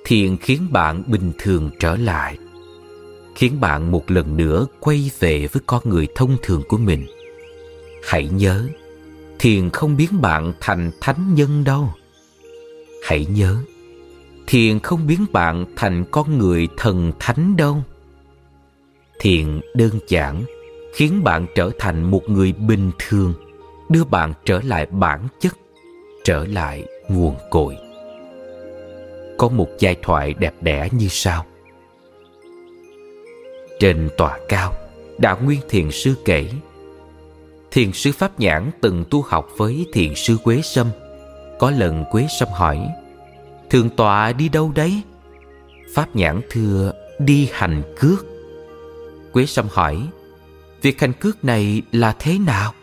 [0.05, 2.37] Thiền khiến bạn bình thường trở lại,
[3.35, 7.05] khiến bạn một lần nữa quay về với con người thông thường của mình
[8.05, 8.67] hãy nhớ,
[9.39, 11.89] thiền không biến bạn thành thánh nhân đâu.
[13.03, 13.57] Hãy nhớ,
[14.47, 17.83] thiền không biến bạn thành con người thần thánh đâu.
[19.19, 20.43] Thiền đơn giản,
[20.93, 23.33] khiến bạn trở thành một người bình thường,
[23.89, 25.57] đưa bạn trở lại bản chất,
[26.23, 27.77] trở lại nguồn cội.
[29.37, 31.45] Có một giai thoại đẹp đẽ như sau.
[33.79, 34.73] Trên tòa cao,
[35.17, 36.49] đạo nguyên thiền sư kể
[37.75, 40.87] thiền sư pháp nhãn từng tu học với thiền sư quế sâm.
[41.59, 42.87] Có lần quế sâm hỏi,
[43.69, 45.01] thường tọa đi đâu đấy?
[45.93, 48.25] Pháp nhãn thưa, đi hành cước.
[49.33, 50.07] Quế sâm hỏi,
[50.81, 52.73] việc hành cước này là thế nào?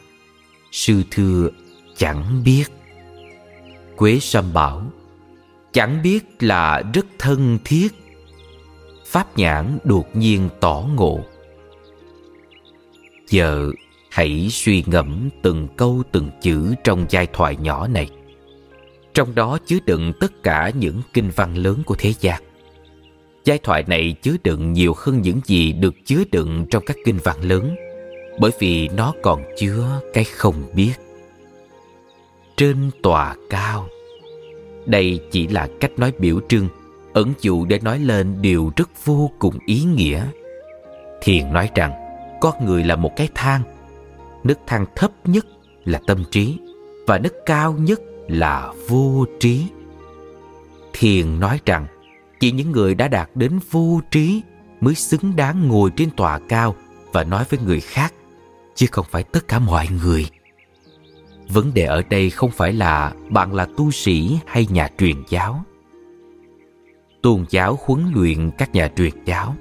[0.72, 1.48] Sư thưa
[1.96, 2.64] chẳng biết.
[3.96, 4.82] Quế sâm bảo,
[5.72, 7.88] chẳng biết là rất thân thiết.
[9.06, 11.20] Pháp nhãn đột nhiên tỏ ngộ,
[13.28, 13.70] giờ
[14.12, 18.08] hãy suy ngẫm từng câu từng chữ trong giai thoại nhỏ này
[19.14, 22.42] trong đó chứa đựng tất cả những kinh văn lớn của thế gian
[23.44, 27.18] giai thoại này chứa đựng nhiều hơn những gì được chứa đựng trong các kinh
[27.24, 27.76] văn lớn,
[28.40, 30.92] bởi vì nó còn chứa cái không biết
[32.56, 33.88] trên tòa cao,
[34.86, 36.68] đây chỉ là cách nói biểu trưng,
[37.12, 40.26] ẩn dụ để nói lên điều rất vô cùng ý nghĩa.
[41.22, 41.92] Thiền nói rằng
[42.40, 43.62] con người là một cái thang
[44.44, 45.46] nước thang thấp nhất
[45.84, 46.58] là tâm trí
[47.06, 49.66] và nước cao nhất là vô trí.
[50.92, 51.86] Thiền nói rằng
[52.40, 54.42] chỉ những người đã đạt đến vô trí
[54.80, 56.74] mới xứng đáng ngồi trên tòa cao
[57.12, 58.14] và nói với người khác,
[58.74, 60.26] chứ không phải tất cả mọi người.
[61.48, 65.64] Vấn đề ở đây không phải là bạn là tu sĩ hay nhà truyền giáo.
[67.22, 69.54] Tôn giáo huấn luyện các nhà truyền giáo.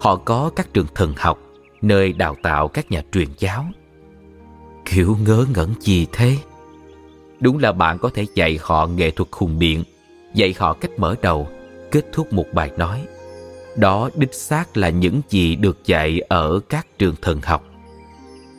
[0.00, 1.38] Họ có các trường thần học
[1.82, 3.66] nơi đào tạo các nhà truyền giáo.
[4.84, 6.36] Kiểu ngớ ngẩn gì thế?
[7.40, 9.84] Đúng là bạn có thể dạy họ nghệ thuật hùng biện,
[10.34, 11.48] dạy họ cách mở đầu,
[11.90, 13.06] kết thúc một bài nói.
[13.76, 17.64] Đó đích xác là những gì được dạy ở các trường thần học.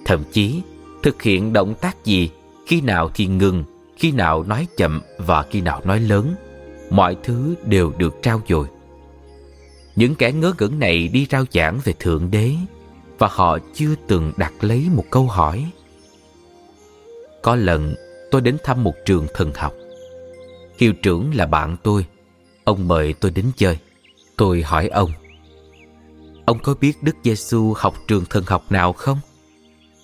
[0.06, 0.62] Thậm chí,
[1.04, 2.30] thực hiện động tác gì,
[2.66, 3.64] khi nào thì ngừng,
[3.98, 6.36] khi nào nói chậm và khi nào nói lớn,
[6.90, 8.68] mọi thứ đều được trao dồi.
[9.96, 12.56] Những kẻ ngớ ngẩn này đi rao giảng về Thượng Đế
[13.20, 15.72] và họ chưa từng đặt lấy một câu hỏi.
[17.42, 17.96] Có lần
[18.32, 19.74] tôi đến thăm một trường thần học.
[20.78, 22.06] Hiệu trưởng là bạn tôi.
[22.64, 23.78] Ông mời tôi đến chơi.
[24.38, 25.12] Tôi hỏi ông.
[26.46, 29.20] Ông có biết Đức Giêsu học trường thần học nào không?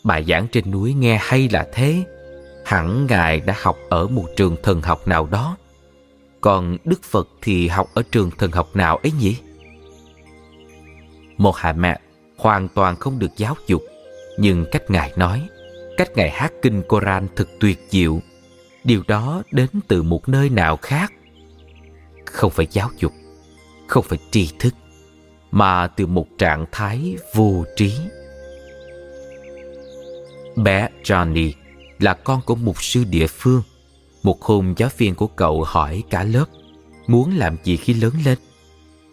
[0.03, 2.03] Bài giảng trên núi nghe hay là thế.
[2.65, 5.57] Hẳn Ngài đã học ở một trường thần học nào đó.
[6.41, 9.37] Còn Đức Phật thì học ở trường thần học nào ấy nhỉ?
[11.37, 11.99] Một hạ mẹ
[12.37, 13.81] hoàn toàn không được giáo dục.
[14.37, 15.47] Nhưng cách Ngài nói,
[15.97, 18.19] cách Ngài hát kinh Koran thật tuyệt diệu.
[18.83, 21.13] Điều đó đến từ một nơi nào khác.
[22.25, 23.13] Không phải giáo dục,
[23.87, 24.73] không phải tri thức,
[25.51, 27.93] mà từ một trạng thái vô trí.
[30.55, 31.51] Bé Johnny
[31.99, 33.61] là con của mục sư địa phương.
[34.23, 36.45] Một hôm giáo viên của cậu hỏi cả lớp
[37.07, 38.37] muốn làm gì khi lớn lên.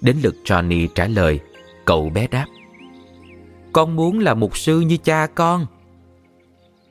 [0.01, 1.41] Đến lượt Johnny trả lời,
[1.85, 2.47] cậu bé đáp
[3.73, 5.67] con muốn là mục sư như cha con.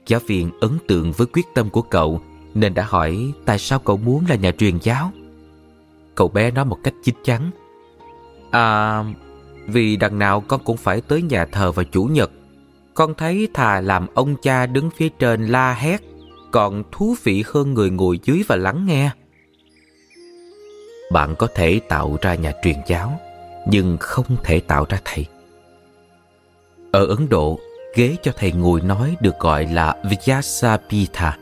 [0.07, 2.21] Giáo viên ấn tượng với quyết tâm của cậu
[2.53, 5.11] nên đã hỏi tại sao cậu muốn là nhà truyền giáo.
[6.15, 7.51] Cậu bé nói một cách chính chắn.
[8.51, 9.03] À,
[9.67, 12.31] vì đằng nào con cũng phải tới nhà thờ vào chủ nhật.
[12.93, 16.01] Con thấy thà làm ông cha đứng phía trên la hét
[16.51, 19.11] còn thú vị hơn người ngồi dưới và lắng nghe.
[21.11, 23.19] Bạn có thể tạo ra nhà truyền giáo
[23.67, 25.25] nhưng không thể tạo ra thầy.
[26.91, 27.59] Ở Ấn Độ,
[27.95, 31.37] ghế cho thầy ngồi nói được gọi là Vyasa Pitha.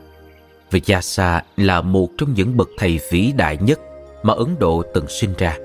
[0.72, 3.80] Vyasa là một trong những bậc thầy vĩ đại nhất
[4.24, 5.58] mà Ấn Độ từng sinh ra,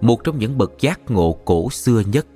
[0.00, 2.26] một trong những bậc giác ngộ cổ xưa nhất.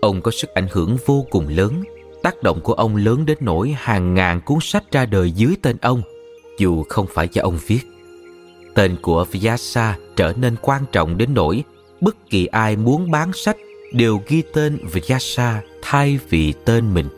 [0.00, 1.82] Ông có sức ảnh hưởng vô cùng lớn,
[2.22, 5.76] tác động của ông lớn đến nỗi hàng ngàn cuốn sách ra đời dưới tên
[5.80, 6.02] ông,
[6.58, 7.80] dù không phải do ông viết.
[8.74, 11.64] Tên của Vyasa trở nên quan trọng đến nỗi
[12.00, 13.56] bất kỳ ai muốn bán sách
[13.92, 17.08] đều ghi tên Vyasa thay vì tên mình.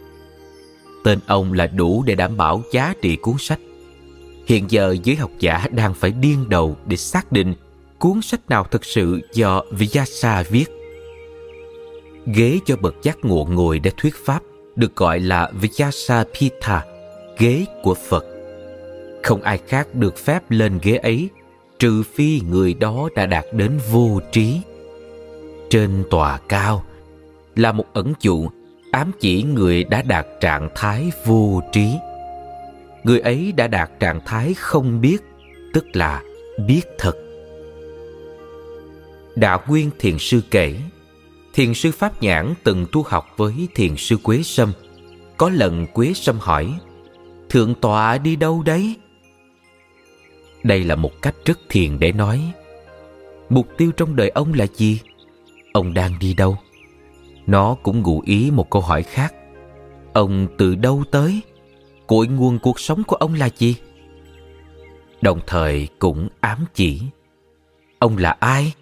[1.05, 3.61] Tên ông là đủ để đảm bảo giá trị cuốn sách.
[4.47, 7.55] Hiện giờ giới học giả đang phải điên đầu để xác định
[7.99, 10.65] cuốn sách nào thực sự do Vyasa viết.
[12.27, 14.43] Ghế cho bậc giác ngộ ngồi để thuyết pháp
[14.77, 16.85] được gọi là Vyasa Pitha,
[17.39, 18.25] ghế của Phật.
[19.23, 21.29] Không ai khác được phép lên ghế ấy
[21.79, 24.61] trừ phi người đó đã đạt đến vô trí.
[25.71, 26.85] Trên tòa cao,
[27.57, 28.49] là một ẩn dụ
[28.91, 31.89] ám chỉ người đã đạt trạng thái vô trí.
[33.05, 35.19] Người ấy đã đạt trạng thái không biết,
[35.75, 36.23] tức là
[36.67, 37.13] biết thật.
[39.37, 40.77] Đạo nguyên thiền sư kể,
[41.55, 44.73] thiền sư pháp nhãn từng tu học với thiền sư quế sâm.
[45.37, 46.75] Có lần quế sâm hỏi,
[47.49, 48.97] thượng tọa đi đâu đấy?
[50.63, 52.53] Đây là một cách rất thiền để nói.
[53.49, 55.01] Mục tiêu trong đời ông là gì?
[55.73, 56.57] Ông đang đi đâu
[57.49, 59.35] nó cũng ngụ ý một câu hỏi khác.
[60.13, 61.41] Ông từ đâu tới?
[62.07, 63.77] Cội nguồn cuộc sống của ông là gì?
[65.21, 67.01] Đồng thời cũng ám chỉ.
[67.99, 68.73] Ông là ai?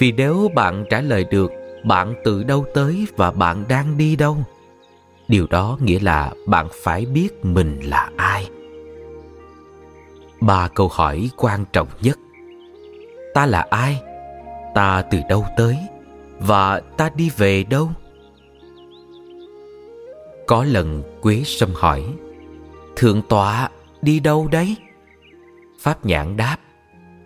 [0.00, 1.52] Vì nếu bạn trả lời được
[1.84, 4.36] bạn từ đâu tới và bạn đang đi đâu,
[5.28, 8.50] điều đó nghĩa là bạn phải biết mình là ai.
[10.40, 12.18] Ba câu hỏi quan trọng nhất.
[13.34, 14.00] Ta là ai?
[14.74, 15.76] Ta từ đâu tới?
[16.40, 17.90] và ta đi về đâu?
[20.46, 22.04] Có lần quế sâm hỏi,
[22.96, 23.70] thượng tọa
[24.02, 24.76] đi đâu đấy?
[25.80, 26.56] Pháp nhãn đáp,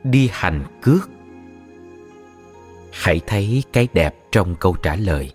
[0.04, 1.10] đi hành cước.
[2.92, 5.32] Hãy thấy cái đẹp trong câu trả lời.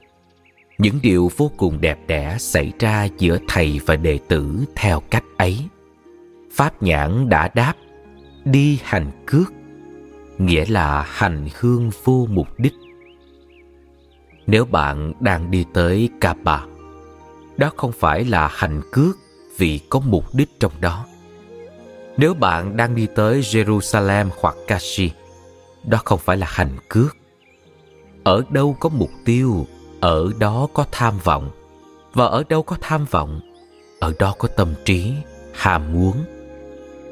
[0.78, 5.24] Những điều vô cùng đẹp đẽ xảy ra giữa thầy và đệ tử theo cách
[5.38, 5.66] ấy.
[6.54, 7.74] Pháp nhãn đã đáp,
[8.46, 9.54] đi hành cước
[10.38, 12.74] nghĩa là hành hương vô mục đích
[14.48, 16.60] nếu bạn đang đi tới Kappa,
[17.58, 19.18] đó không phải là hành cước
[19.58, 21.06] vì có mục đích trong đó.
[22.18, 25.12] Nếu bạn đang đi tới Jerusalem hoặc Kashi,
[25.84, 27.18] đó không phải là hành cước.
[28.24, 29.68] Ở đâu có mục tiêu,
[30.00, 31.50] ở đó có tham vọng.
[32.14, 33.40] Và ở đâu có tham vọng,
[34.00, 35.14] ở đó có tâm trí,
[35.54, 36.14] ham muốn.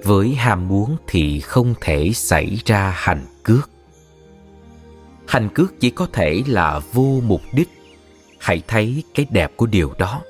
[0.03, 3.69] Với ham muốn thì không thể xảy ra hành cước.
[5.27, 7.69] Hành cước chỉ có thể là vô mục đích.
[8.39, 10.21] Hãy thấy cái đẹp của điều đó.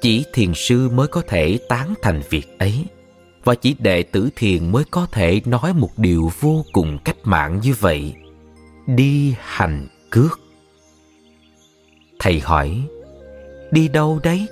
[0.00, 2.84] Chỉ thiền sư mới có thể tán thành việc ấy.
[3.44, 7.60] Và chỉ đệ tử thiền mới có thể nói một điều vô cùng cách mạng
[7.62, 8.14] như vậy.
[8.86, 10.40] Đi hành cước.
[12.18, 12.82] Thầy hỏi,
[13.70, 14.46] đi đâu đấy?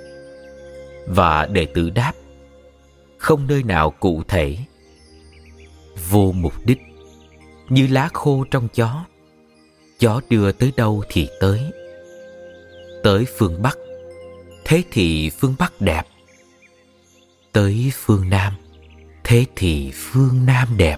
[1.07, 2.13] Và đệ tử đáp
[3.19, 4.57] không nơi nào cụ thể.
[6.09, 6.79] Vô mục đích,
[7.69, 9.05] như lá khô trong chó
[9.99, 11.71] gió đưa tới đâu thì tới.
[13.03, 13.77] Tới phương bắc,
[14.65, 16.03] thế thì phương bắc đẹp.
[17.51, 18.53] Tới phương nam,
[19.23, 20.97] thế thì phương nam đẹp,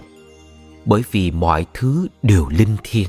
[0.84, 3.08] bởi vì mọi thứ đều linh thiêng.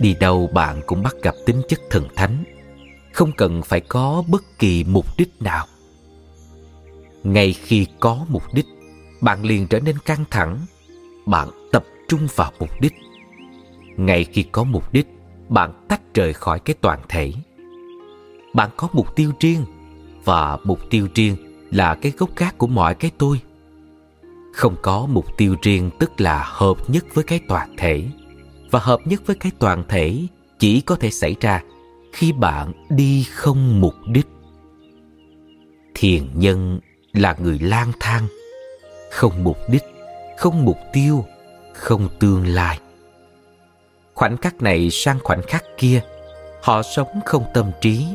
[0.00, 2.44] Đi đâu bạn cũng bắt gặp tính chất thần thánh,
[3.12, 5.66] không cần phải có bất kỳ mục đích nào
[7.24, 8.66] ngay khi có mục đích,
[9.20, 10.58] bạn liền trở nên căng thẳng.
[11.26, 12.94] Bạn tập trung vào mục đích.
[13.96, 15.06] Ngay khi có mục đích,
[15.48, 17.32] bạn tách rời khỏi cái toàn thể.
[18.54, 19.64] Bạn có mục tiêu riêng,
[20.24, 21.36] và mục tiêu riêng
[21.70, 23.40] là cái gốc gác của mọi cái tôi.
[24.52, 28.04] Không có mục tiêu riêng tức là hợp nhất với cái toàn thể.
[28.70, 30.26] Và hợp nhất với cái toàn thể
[30.58, 31.62] chỉ có thể xảy ra
[32.12, 34.26] khi bạn đi không mục đích.
[35.94, 36.80] Thiền nhân
[37.12, 38.26] là người lang thang,
[39.10, 39.84] không mục đích,
[40.38, 41.24] không mục tiêu,
[41.74, 42.78] không tương lai.
[44.14, 46.00] Khoảnh khắc này sang khoảnh khắc kia,
[46.62, 48.06] họ sống không tâm trí,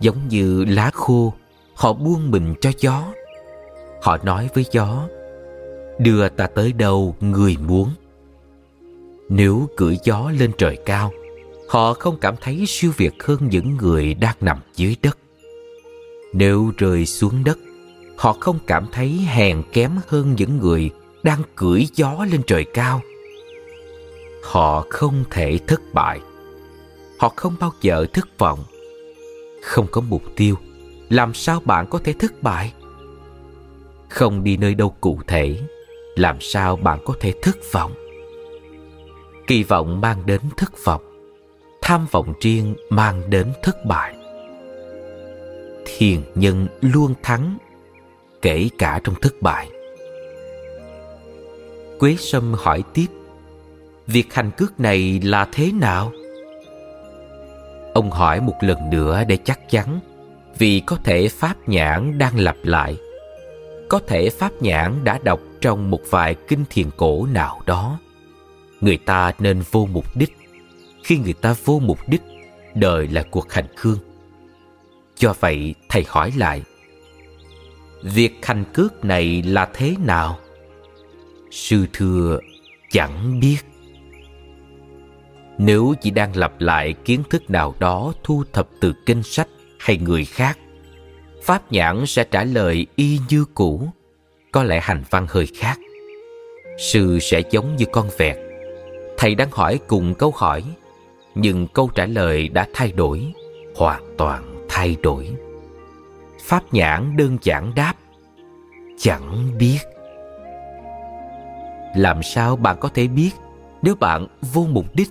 [0.00, 1.34] giống như lá khô,
[1.74, 3.04] họ buông mình cho gió.
[4.02, 5.08] Họ nói với gió,
[5.98, 7.90] đưa ta tới đâu người muốn?
[9.28, 11.12] Nếu cưỡi gió lên trời cao,
[11.68, 15.18] họ không cảm thấy siêu việt hơn những người đang nằm dưới đất.
[16.32, 17.58] Nếu rơi xuống đất
[18.18, 20.90] họ không cảm thấy hèn kém hơn những người
[21.22, 23.00] đang cưỡi gió lên trời cao.
[24.42, 26.20] Họ không thể thất bại.
[27.18, 28.58] Họ không bao giờ thất vọng.
[29.62, 30.54] Không có mục tiêu.
[31.08, 32.72] Làm sao bạn có thể thất bại?
[34.08, 35.60] Không đi nơi đâu cụ thể.
[36.16, 37.92] Làm sao bạn có thể thất vọng?
[39.46, 41.02] Kỳ vọng mang đến thất vọng.
[41.82, 44.14] Tham vọng riêng mang đến thất bại.
[45.84, 47.58] Thiền nhân luôn thắng
[48.42, 49.68] kể cả trong thất bại.
[51.98, 53.06] Quế sâm hỏi tiếp,
[54.06, 56.12] việc hành cước này là thế nào?
[57.94, 60.00] Ông hỏi một lần nữa để chắc chắn,
[60.58, 62.96] vì có thể pháp nhãn đang lặp lại.
[63.88, 67.98] Có thể pháp nhãn đã đọc trong một vài kinh thiền cổ nào đó.
[68.80, 70.36] Người ta nên vô mục đích.
[71.04, 72.22] Khi người ta vô mục đích,
[72.74, 73.98] đời là cuộc hành hương
[75.18, 76.62] do vậy, thầy hỏi lại
[78.02, 80.38] việc hành cước này là thế nào
[81.50, 82.38] sư thưa
[82.90, 83.58] chẳng biết
[85.58, 89.96] nếu chỉ đang lặp lại kiến thức nào đó thu thập từ kinh sách hay
[89.96, 90.58] người khác,
[91.42, 93.88] Pháp nhãn sẽ trả lời y như cũ,
[94.52, 95.78] có lẽ hành văn hơi khác.
[96.78, 98.36] Sư sẽ giống như con vẹt.
[99.16, 100.62] Thầy đang hỏi cùng câu hỏi,
[101.34, 103.32] nhưng câu trả lời đã thay đổi,
[103.76, 105.28] hoàn toàn thay đổi.
[106.48, 107.94] Pháp nhãn đơn giản đáp,
[108.98, 109.78] chẳng biết.
[111.94, 113.30] Làm sao bạn có thể biết
[113.82, 115.08] nếu bạn vô mục đích?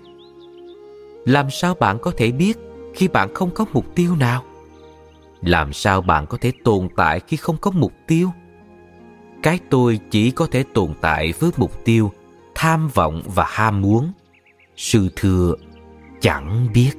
[1.26, 2.58] Làm sao bạn có thể biết
[2.96, 4.44] khi bạn không có mục tiêu nào?
[5.42, 8.30] Làm sao bạn có thể tồn tại khi không có mục tiêu?
[9.44, 12.12] Cái tôi chỉ có thể tồn tại với mục tiêu
[12.56, 14.12] tham vọng và ham muốn.
[14.76, 15.54] Sư thưa
[16.22, 16.92] chẳng biết.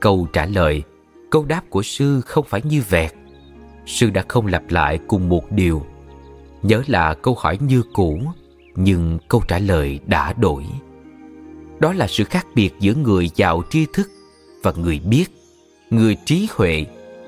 [0.00, 0.82] Câu trả lời
[1.30, 3.12] câu đáp của sư không phải như vẹt.
[3.86, 5.86] Sư đã không lặp lại cùng một điều.
[6.62, 8.20] Nhớ là câu hỏi như cũ,
[8.74, 10.64] nhưng câu trả lời đã đổi.
[11.80, 14.10] Đó là sự khác biệt giữa người giàu tri thức
[14.62, 15.26] và người biết.
[15.90, 16.86] Người trí huệ,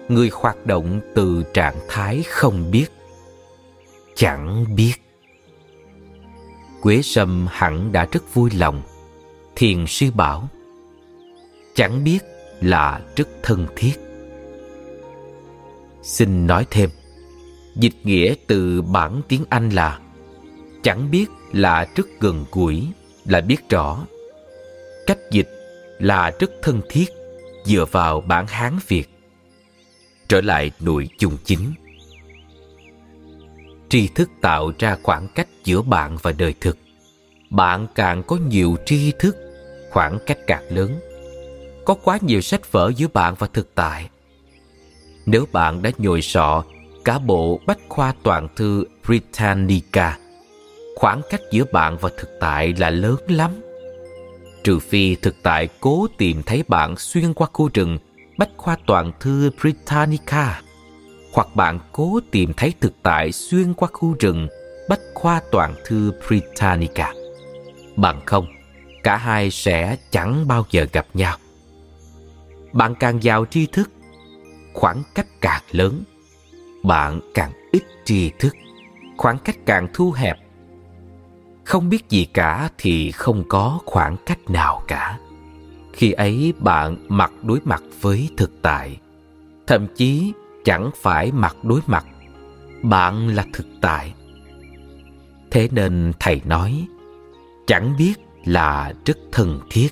[0.09, 2.87] người hoạt động từ trạng thái không biết.
[4.15, 4.93] Chẳng biết.
[6.81, 8.83] Quế sâm hẳn đã rất vui lòng.
[9.57, 10.49] Thiền sư bảo,
[11.75, 12.19] chẳng biết
[12.61, 13.93] là rất thân thiết.
[16.03, 16.91] Xin nói thêm,
[17.77, 19.99] dịch nghĩa từ bản tiếng anh là,
[20.83, 22.87] chẳng biết là rất gần gũi
[23.25, 24.07] là biết rõ.
[25.07, 25.49] Cách dịch
[25.99, 27.07] là rất thân thiết
[27.65, 29.07] dựa vào bản hán việt,
[30.29, 31.73] trở lại nội dung chính.
[33.89, 36.79] Tri thức tạo ra khoảng cách giữa bạn và đời thực.
[37.51, 39.37] Bạn càng có nhiều tri thức,
[39.91, 41.01] khoảng cách càng lớn
[41.91, 44.09] có quá nhiều sách vở giữa bạn và thực tại.
[45.27, 46.65] Nếu bạn đã nhồi sọ
[47.05, 50.19] cả bộ bách khoa toàn thư britannica,
[50.97, 53.51] khoảng cách giữa bạn và thực tại là lớn lắm.
[54.65, 57.99] Trừ phi thực tại cố tìm thấy bạn xuyên qua khu rừng
[58.39, 60.63] bách khoa toàn thư britannica,
[61.33, 64.49] hoặc bạn cố tìm thấy thực tại xuyên qua khu rừng
[64.89, 67.13] bách khoa toàn thư britannica.
[67.97, 68.47] Bằng không,
[69.03, 71.37] cả hai sẽ chẳng bao giờ gặp nhau
[72.73, 73.91] bạn càng giàu tri thức,
[74.73, 76.03] khoảng cách càng lớn,
[76.85, 78.55] bạn càng ít tri thức,
[79.17, 80.39] khoảng cách càng thu hẹp.
[81.65, 85.19] Không biết gì cả thì không có khoảng cách nào cả.
[85.93, 89.01] Khi ấy bạn mặt đối mặt với thực tại,
[89.67, 90.33] thậm chí
[90.65, 92.07] chẳng phải mặt đối mặt,
[92.83, 94.15] bạn là thực tại.
[95.51, 96.87] Thế nên thầy nói,
[97.67, 98.15] chẳng biết
[98.45, 99.89] là rất thân thiết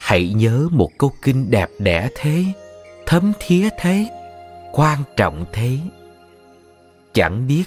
[0.00, 2.44] hãy nhớ một câu kinh đẹp đẽ thế,
[3.06, 4.06] thấm thía thế,
[4.72, 5.78] quan trọng thế.
[7.12, 7.64] Chẳng biết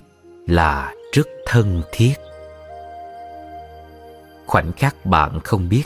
[0.47, 2.13] là rất thân thiết.
[4.45, 5.83] Khoảnh khắc bạn không biết,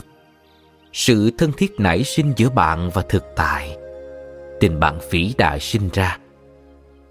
[0.92, 3.76] sự thân thiết nảy sinh giữa bạn và thực tại.
[4.60, 6.18] Tình bạn phỉ đại sinh ra,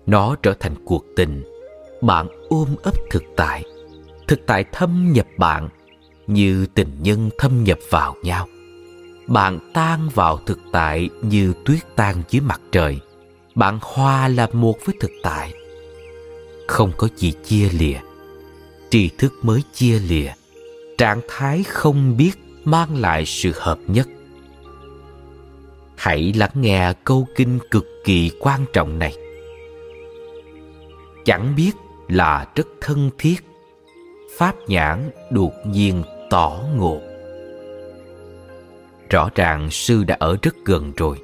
[0.06, 1.44] nó trở thành cuộc tình.
[2.02, 3.64] Bạn ôm ấp thực tại
[4.28, 5.70] thực tại thâm nhập bạn
[6.28, 8.48] như tình nhân thâm nhập vào nhau
[9.28, 13.00] bạn tan vào thực tại như tuyết tan dưới mặt trời.
[13.56, 15.54] Bạn hòa là một với thực tại.
[16.68, 17.98] Không có gì chia lìa.
[18.90, 20.32] Tri thức mới chia lìa.
[20.98, 22.32] Trạng thái không biết
[22.64, 24.08] mang lại sự hợp nhất.
[25.96, 29.16] Hãy lắng nghe câu kinh cực kỳ quan trọng này.
[31.26, 31.72] Chẳng biết
[32.08, 33.38] là rất thân thiết.
[34.38, 37.07] Pháp nhãn đột nhiên tỏ ngộ
[39.10, 41.18] rõ ràng sư đã ở rất gần rồi.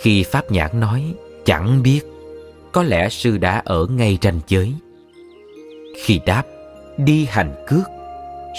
[0.00, 2.00] Khi pháp nhãn nói, chẳng biết,
[2.72, 4.74] có lẽ sư đã ở ngay ranh giới.
[6.02, 6.42] Khi đáp,
[6.98, 7.86] đi hành cước,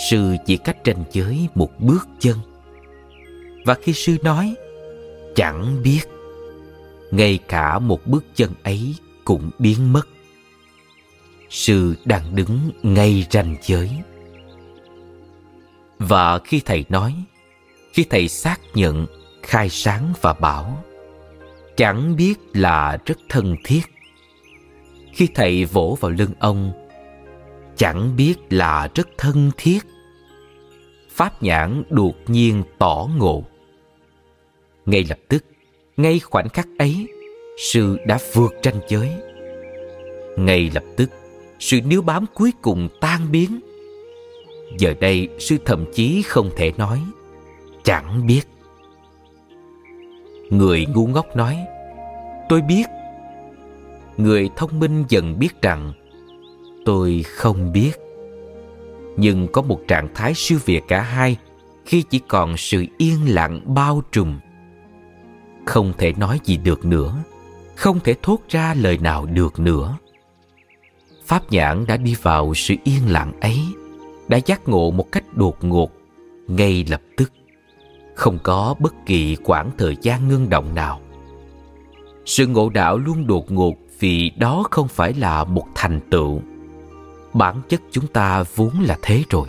[0.10, 2.38] sư chỉ cách ranh giới một bước chân.
[3.66, 4.56] Và khi sư nói,
[5.36, 6.02] chẳng biết,
[7.12, 10.08] ngay cả một bước chân ấy cũng biến mất.
[11.50, 13.90] Sư đang đứng ngay ranh giới.
[16.00, 17.14] Và khi thầy nói
[17.98, 19.06] khi thầy xác nhận,
[19.43, 20.84] khai sáng và bảo,
[21.76, 23.82] chẳng biết là rất thân thiết.
[25.14, 26.72] Khi thầy vỗ vào lưng ông,
[27.76, 29.80] chẳng biết là rất thân thiết.
[31.10, 33.43] Pháp nhãn đột nhiên tỏ ngộ.
[34.86, 35.45] Ngay lập tức,
[35.98, 37.08] ngay khoảnh khắc ấy,
[37.58, 39.10] sư đã vượt ranh giới.
[40.38, 41.10] Ngay lập tức,
[41.60, 43.60] sự níu bám cuối cùng tan biến.
[44.78, 47.00] Giờ đây, sư thậm chí không thể nói
[47.88, 48.42] chẳng biết.
[50.50, 51.58] Người ngu ngốc nói,
[52.49, 52.86] tôi biết.
[54.18, 55.94] Người thông minh dần biết rằng,
[56.86, 57.91] tôi không biết.
[59.18, 61.38] Nhưng có một trạng thái siêu việt cả hai
[61.86, 64.40] khi chỉ còn sự yên lặng bao trùm.
[65.66, 67.24] Không thể nói gì được nữa,
[67.76, 69.98] không thể thốt ra lời nào được nữa.
[71.26, 73.60] Pháp nhãn đã đi vào sự yên lặng ấy,
[74.28, 75.91] đã giác ngộ một cách đột ngột
[76.48, 77.32] ngay lập tức
[78.18, 81.02] không có bất kỳ quãng thời gian ngưng động nào.
[82.26, 86.41] Sự ngộ đạo luôn đột ngột vì đó không phải là một thành tựu.
[87.34, 89.48] Bản chất chúng ta vốn là thế rồi.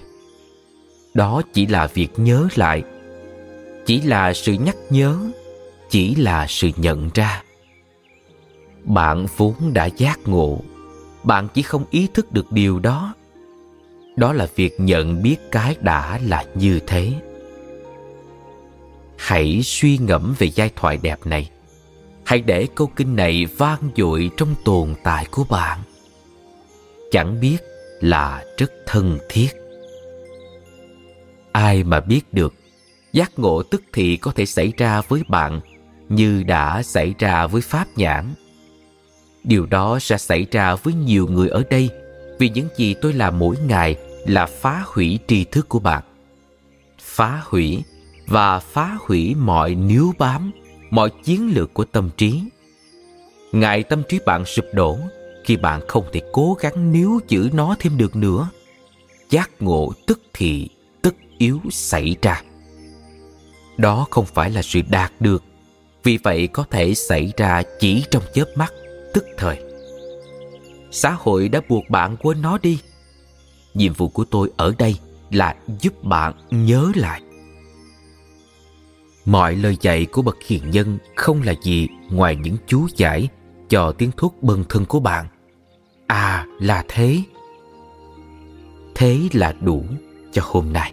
[1.15, 2.83] Đó chỉ là việc nhớ lại,
[3.87, 5.19] chỉ là sự nhắc nhớ,
[5.91, 7.43] chỉ là sự nhận ra.
[8.85, 10.61] Bạn vốn đã giác ngộ,
[11.25, 13.15] bạn chỉ không ý thức được điều đó.
[14.17, 17.13] Đó là việc nhận biết cái đã là như thế
[19.19, 21.51] hãy suy ngẫm về giai thoại đẹp này.
[22.25, 25.79] Hãy để câu kinh này vang dội trong tồn tại của bạn.
[27.11, 27.57] Chẳng biết
[28.01, 29.49] là rất thân thiết.
[31.53, 32.55] Ai mà biết được,
[33.13, 35.61] giác ngộ tức thì có thể xảy ra với bạn
[36.09, 38.35] như đã xảy ra với pháp nhãn.
[39.45, 41.91] Điều đó sẽ xảy ra với nhiều người ở đây
[42.39, 43.97] vì những gì tôi làm mỗi ngày
[44.27, 46.03] là phá hủy tri thức của bạn.
[47.01, 47.83] Phá hủy
[48.29, 50.51] và phá hủy mọi níu bám,
[50.91, 52.43] mọi chiến lược của tâm trí.
[53.53, 54.99] Ngại tâm trí bạn sụp đổ
[55.45, 58.51] khi bạn không thể cố gắng níu giữ nó thêm được nữa.
[59.31, 60.69] Giác ngộ tức thì,
[61.03, 62.43] tức yếu xảy ra.
[63.77, 65.45] Đó không phải là sự đạt được,
[66.05, 68.73] vì vậy có thể xảy ra chỉ trong chớp mắt,
[69.15, 69.63] tức thời.
[70.91, 72.79] Xã hội đã buộc bạn quên nó đi.
[73.75, 74.97] Nhiệm vụ của tôi ở đây
[75.31, 77.23] là giúp bạn nhớ lại
[79.29, 83.29] mọi lời dạy của bậc hiền nhân không là gì ngoài những chú giải
[83.69, 85.27] cho tiếng thuốc bần thân của bạn.
[86.07, 87.23] À là thế.
[88.95, 89.85] Thế là đủ
[90.33, 90.93] cho hôm nay.